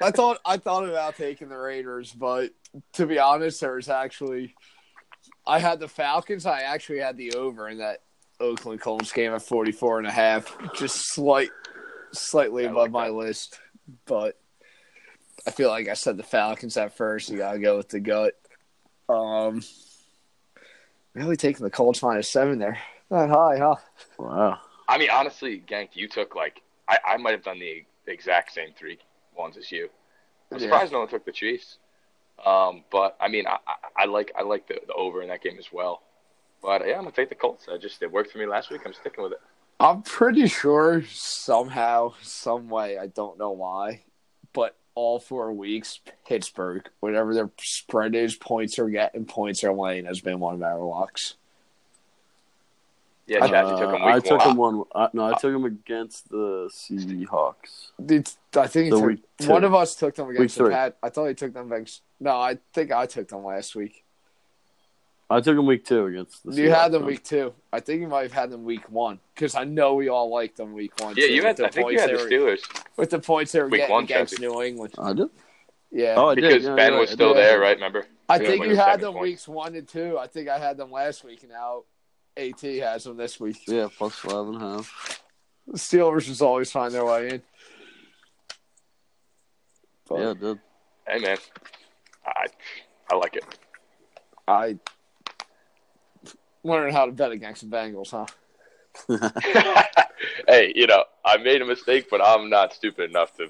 [0.00, 2.50] I thought I thought about taking the Raiders, but
[2.94, 4.54] to be honest, there was actually
[5.46, 6.46] I had the Falcons.
[6.46, 8.02] I actually had the over in that
[8.40, 10.56] Oakland Colts game at 44 and a half.
[10.74, 11.50] Just slight
[12.12, 13.14] slightly I above like my that.
[13.14, 13.58] list,
[14.06, 14.38] but
[15.46, 17.30] I feel like I said the Falcons at first.
[17.30, 18.34] You gotta go with the gut.
[19.08, 19.62] Um,
[21.14, 22.78] really taking the Colts minus seven there.
[23.10, 23.76] Not high, huh?
[24.18, 24.58] Wow.
[24.88, 28.70] I mean, honestly, Gank, you took like I, I might have done the exact same
[28.76, 28.98] three
[29.36, 29.88] ones as you.
[30.50, 30.64] I'm Yeah.
[30.64, 31.78] surprised no one took the Chiefs.
[32.44, 35.42] Um, but I mean, I, I, I like I like the, the over in that
[35.42, 36.02] game as well.
[36.62, 37.66] But yeah, I'm gonna take the Colts.
[37.72, 38.82] I just it worked for me last week.
[38.84, 39.40] I'm sticking with it.
[39.78, 44.04] I'm pretty sure somehow, some way, I don't know why,
[44.54, 50.06] but all four weeks, Pittsburgh, whatever their spread is, points are getting, points are laying,
[50.06, 51.34] has been one of our locks.
[53.28, 54.50] Yeah, Chaz, you took Uh, them I took one.
[54.50, 54.82] him one.
[54.94, 57.90] I, no, I took him against the Seahawks.
[58.08, 59.48] It's, I think The it's week two.
[59.50, 60.74] one of us took them against the three.
[60.74, 60.96] Pat.
[61.02, 62.02] I thought he took them against.
[62.20, 64.04] No, I think I took them last week.
[65.28, 66.52] I took him week two against the.
[66.62, 67.08] you had them huh?
[67.08, 67.52] week two.
[67.72, 70.56] I think you might have had them week one because I know we all liked
[70.56, 71.14] them week one.
[71.16, 71.56] Yeah, too, you had.
[71.56, 73.80] the I think you had the they were- Steelers with the points they were Week
[73.80, 74.46] getting one, against Chelsea.
[74.46, 74.94] New England.
[74.98, 75.28] I did.
[75.90, 77.14] Yeah, Oh, I because yeah, Ben you're was right.
[77.14, 77.34] still Yeah.
[77.34, 77.76] there, right?
[77.76, 78.06] Remember?
[78.28, 79.22] I think you had them points.
[79.22, 80.16] weeks one and two.
[80.16, 81.82] I think I had them last week, and now
[82.36, 83.66] AT has them this week.
[83.66, 85.22] Yeah, plus five and a half.
[85.66, 87.42] The Steelers just always find their way in.
[90.08, 90.58] But Yeah, it did.
[91.08, 91.38] Hey man,
[92.26, 92.46] I
[93.10, 93.44] I like it.
[94.46, 94.78] I
[96.62, 98.26] learned how to bet against the Bengals, huh?
[100.48, 103.48] hey, you know, I made a mistake, but I'm not stupid enough to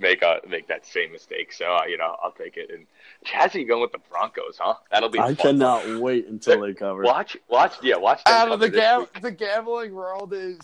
[0.00, 1.52] make a make that same mistake.
[1.52, 2.70] So uh, you know, I'll take it.
[2.70, 2.86] And
[3.26, 4.74] Chaz, you going with the Broncos, huh?
[4.90, 5.36] That'll be I fun.
[5.36, 7.02] cannot wait until they cover.
[7.02, 8.22] Watch, watch, yeah, watch.
[8.24, 10.58] them Out of cover the this gam- the gambling world is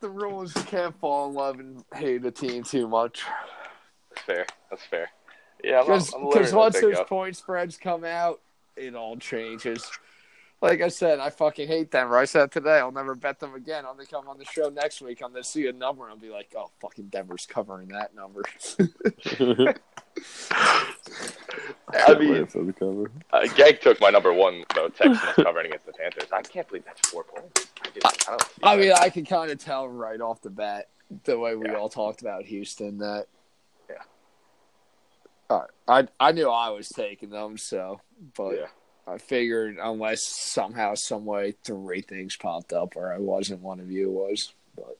[0.00, 3.24] the rule is you can't fall in love and hate a team too much.
[4.10, 4.46] That's fair.
[4.70, 5.10] That's fair.
[5.64, 7.04] Yeah, I'm, I'm Because once those go.
[7.04, 8.40] point spreads come out,
[8.76, 9.90] it all changes.
[10.60, 12.18] Like I said, I fucking hate Denver.
[12.18, 13.84] I said today I'll never bet them again.
[13.86, 15.22] I'm gonna come on the show next week.
[15.22, 18.42] I'm gonna see a number and I'll be like, "Oh, fucking Denver's covering that number."
[21.94, 23.10] I mean, Wait the cover.
[23.32, 24.88] uh, Gank took my number one though.
[24.88, 26.28] Texans covering against the Panthers.
[26.32, 27.68] I can't believe that's four points.
[27.82, 28.48] I, just, I don't.
[28.64, 30.88] I mean, I can kind of tell right off the bat.
[31.24, 31.76] the way we Yeah.
[31.76, 32.98] all talked about Houston.
[32.98, 33.26] That
[33.88, 33.96] Yeah.
[35.50, 36.08] All right.
[36.20, 38.00] I I knew I was taking them, so
[38.36, 38.66] but Yeah.
[39.08, 43.90] I figured unless somehow, some way, three things popped up where I wasn't one of
[43.90, 44.52] you was.
[44.76, 44.98] But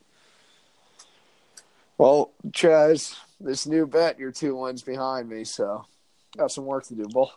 [1.98, 5.84] well, Chaz, this new bet, you're two wins behind me, so
[6.36, 7.32] got some work to do, Bull.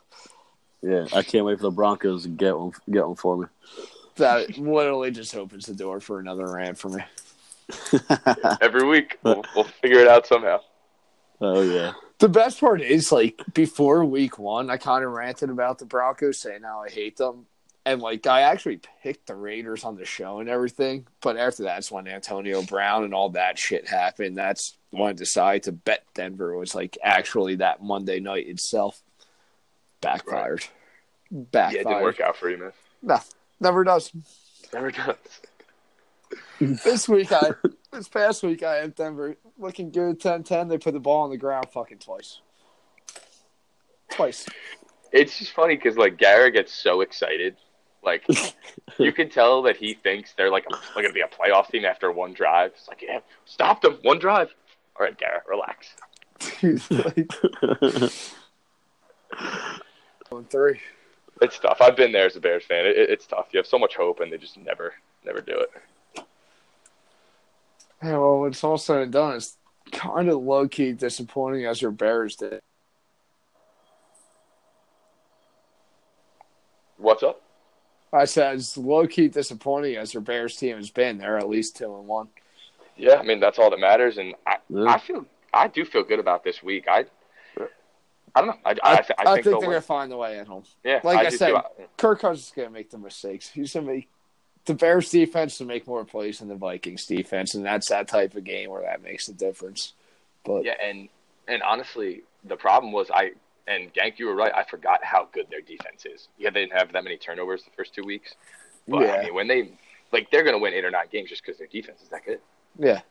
[0.81, 3.48] Yeah, I can't wait for the Broncos to get one get one for me.
[4.15, 7.03] That literally just opens the door for another rant for me.
[8.61, 10.60] Every week, we'll, we'll figure it out somehow.
[11.41, 11.93] oh yeah.
[12.22, 16.38] The best part is like before week one, I kind of ranted about the Broncos,
[16.38, 17.48] saying how I hate them,
[17.84, 21.07] and like I actually picked the Raiders on the show and everything.
[21.19, 24.38] But after that's when Antonio Brown and all that shit happened.
[24.38, 29.02] That's when I decided to bet Denver was like actually that Monday night itself
[29.99, 30.64] backfired.
[31.31, 31.73] Backfired.
[31.73, 32.72] Yeah, it didn't work out for you, man.
[33.02, 33.18] No,
[33.60, 34.11] never does.
[34.72, 35.15] Never does.
[36.60, 37.53] This week I,
[37.91, 40.69] this past week I had Denver looking good 10-10.
[40.69, 42.41] They put the ball on the ground fucking twice.
[44.09, 44.45] Twice.
[45.11, 47.55] It's just funny because like Garrett gets so excited,
[48.03, 48.26] like
[48.97, 52.11] you can tell that he thinks they're like like gonna be a playoff team after
[52.11, 52.72] one drive.
[52.76, 54.53] It's like, yeah, stop them, one drive.
[54.99, 55.95] All right, Garrett, relax.
[56.89, 58.09] like,
[60.30, 60.80] one three.
[61.41, 61.77] It's tough.
[61.81, 62.85] I've been there as a Bears fan.
[62.85, 63.47] It, it- it's tough.
[63.51, 64.93] You have so much hope, and they just never,
[65.26, 65.72] never do it.
[68.03, 69.57] Yeah, well, when it's all said and done, it's
[69.91, 72.61] kind of low key disappointing as your Bears did.
[76.98, 77.41] What's up?
[78.14, 81.18] I said it's low key disappointing as your Bears team has been.
[81.18, 82.28] They're at least two and one.
[82.98, 84.86] Yeah, I mean that's all that matters, and I, Yeah.
[84.86, 86.88] I feel, I do feel good about this week.
[86.88, 87.06] I,
[88.36, 88.57] I don't know.
[88.65, 90.64] I, I, I, I, th- I think, they're they'll gonna find the way at home.
[90.84, 91.57] Yeah, like I do said, too.
[91.57, 91.64] I-
[91.98, 93.49] Kirk Cousins is gonna make the mistakes.
[93.49, 94.10] He's gonna make
[94.65, 98.35] the Bears defense to make more plays than the Vikings defense, and that's that type
[98.35, 99.93] of game where that makes the difference.
[100.45, 101.09] But Yeah, and
[101.47, 103.31] and honestly, the problem was I
[103.67, 104.53] and Gank, you were right.
[104.53, 106.27] I forgot how good their defense is.
[106.38, 108.35] Yeah, they didn't have that many turnovers the first two weeks.
[108.88, 109.13] But Yeah.
[109.13, 109.71] I mean, when they
[110.11, 112.25] like, they're going to win eight or nine games just because their defense is that
[112.25, 112.39] good.
[112.77, 113.01] yeah,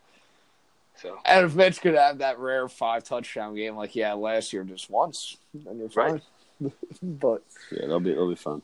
[0.97, 4.53] So and if Mitch could have that rare five touchdown game like he had last
[4.53, 6.21] year just once, then you're fine.
[6.61, 6.73] Right.
[7.03, 8.63] but Yeah, that'll be that'll be fun.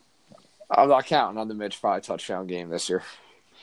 [0.69, 3.03] I'm not counting on the Mitch five touchdown game this year.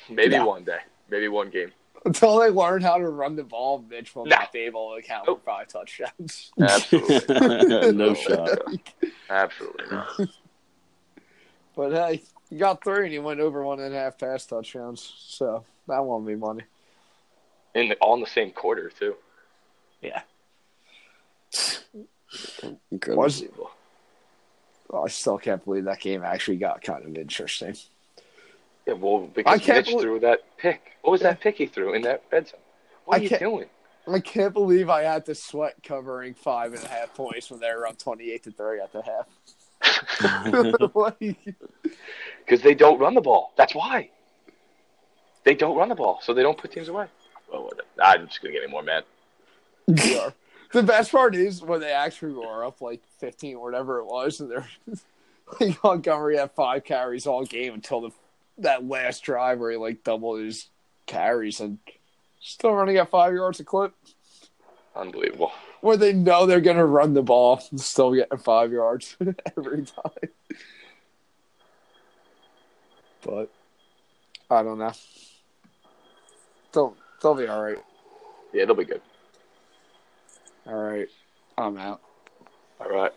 [0.09, 0.47] maybe No.
[0.47, 0.78] one day,
[1.10, 1.72] maybe one game.
[2.06, 4.36] Until they learn how to run the ball, Mitch will Nah.
[4.40, 5.40] not be able to count Nope.
[5.40, 6.52] for five touchdowns.
[6.60, 8.59] Absolutely, no shot.
[9.31, 10.28] absolutely not.
[11.76, 15.14] But hey, you got three and you went over one and a half pass touchdowns,
[15.18, 16.62] so that won me money.
[17.74, 19.16] In the, all in the same quarter too.
[20.01, 20.22] Yeah.
[22.90, 23.22] Incredible.
[23.22, 23.43] Was
[25.02, 27.76] I still can't believe that game actually got kind of interesting.
[28.86, 30.80] Yeah, well, I because can't Mitch believe- threw that pick.
[31.02, 32.60] What was that pick he threw in that red zone?
[33.04, 33.66] What I you can't- doing?
[34.06, 37.72] I can't believe I had to sweat covering five and a half points when they
[37.74, 39.26] were up twenty-eight to three at the half.
[42.44, 43.52] Because they don't run the ball.
[43.56, 44.10] That's why.
[45.44, 47.06] They don't run the ball, so they don't put teams away.
[47.50, 47.70] Well.
[48.02, 49.04] I'm just gonna get any more mad.
[49.86, 50.32] we are.
[50.74, 54.40] The best part is when they actually were up like fifteen or whatever it was,
[54.40, 54.66] and they're
[55.60, 58.10] like Montgomery had five carries all game until the
[58.59, 60.70] that last drive where he like doubled his
[61.06, 61.78] carries and
[62.40, 63.94] still running at five yards a clip.
[64.96, 65.52] Unbelievable.
[65.80, 69.16] Where they know they're gonna run the ball, and still getting five yards
[69.56, 70.28] every time.
[73.22, 73.48] But
[74.51, 74.92] I don't know.
[76.72, 77.78] They'll they'll be all right.
[78.52, 79.02] Yeah, they'll be good.
[80.66, 81.09] All right,
[81.59, 82.01] I'm out.
[82.81, 83.12] All right.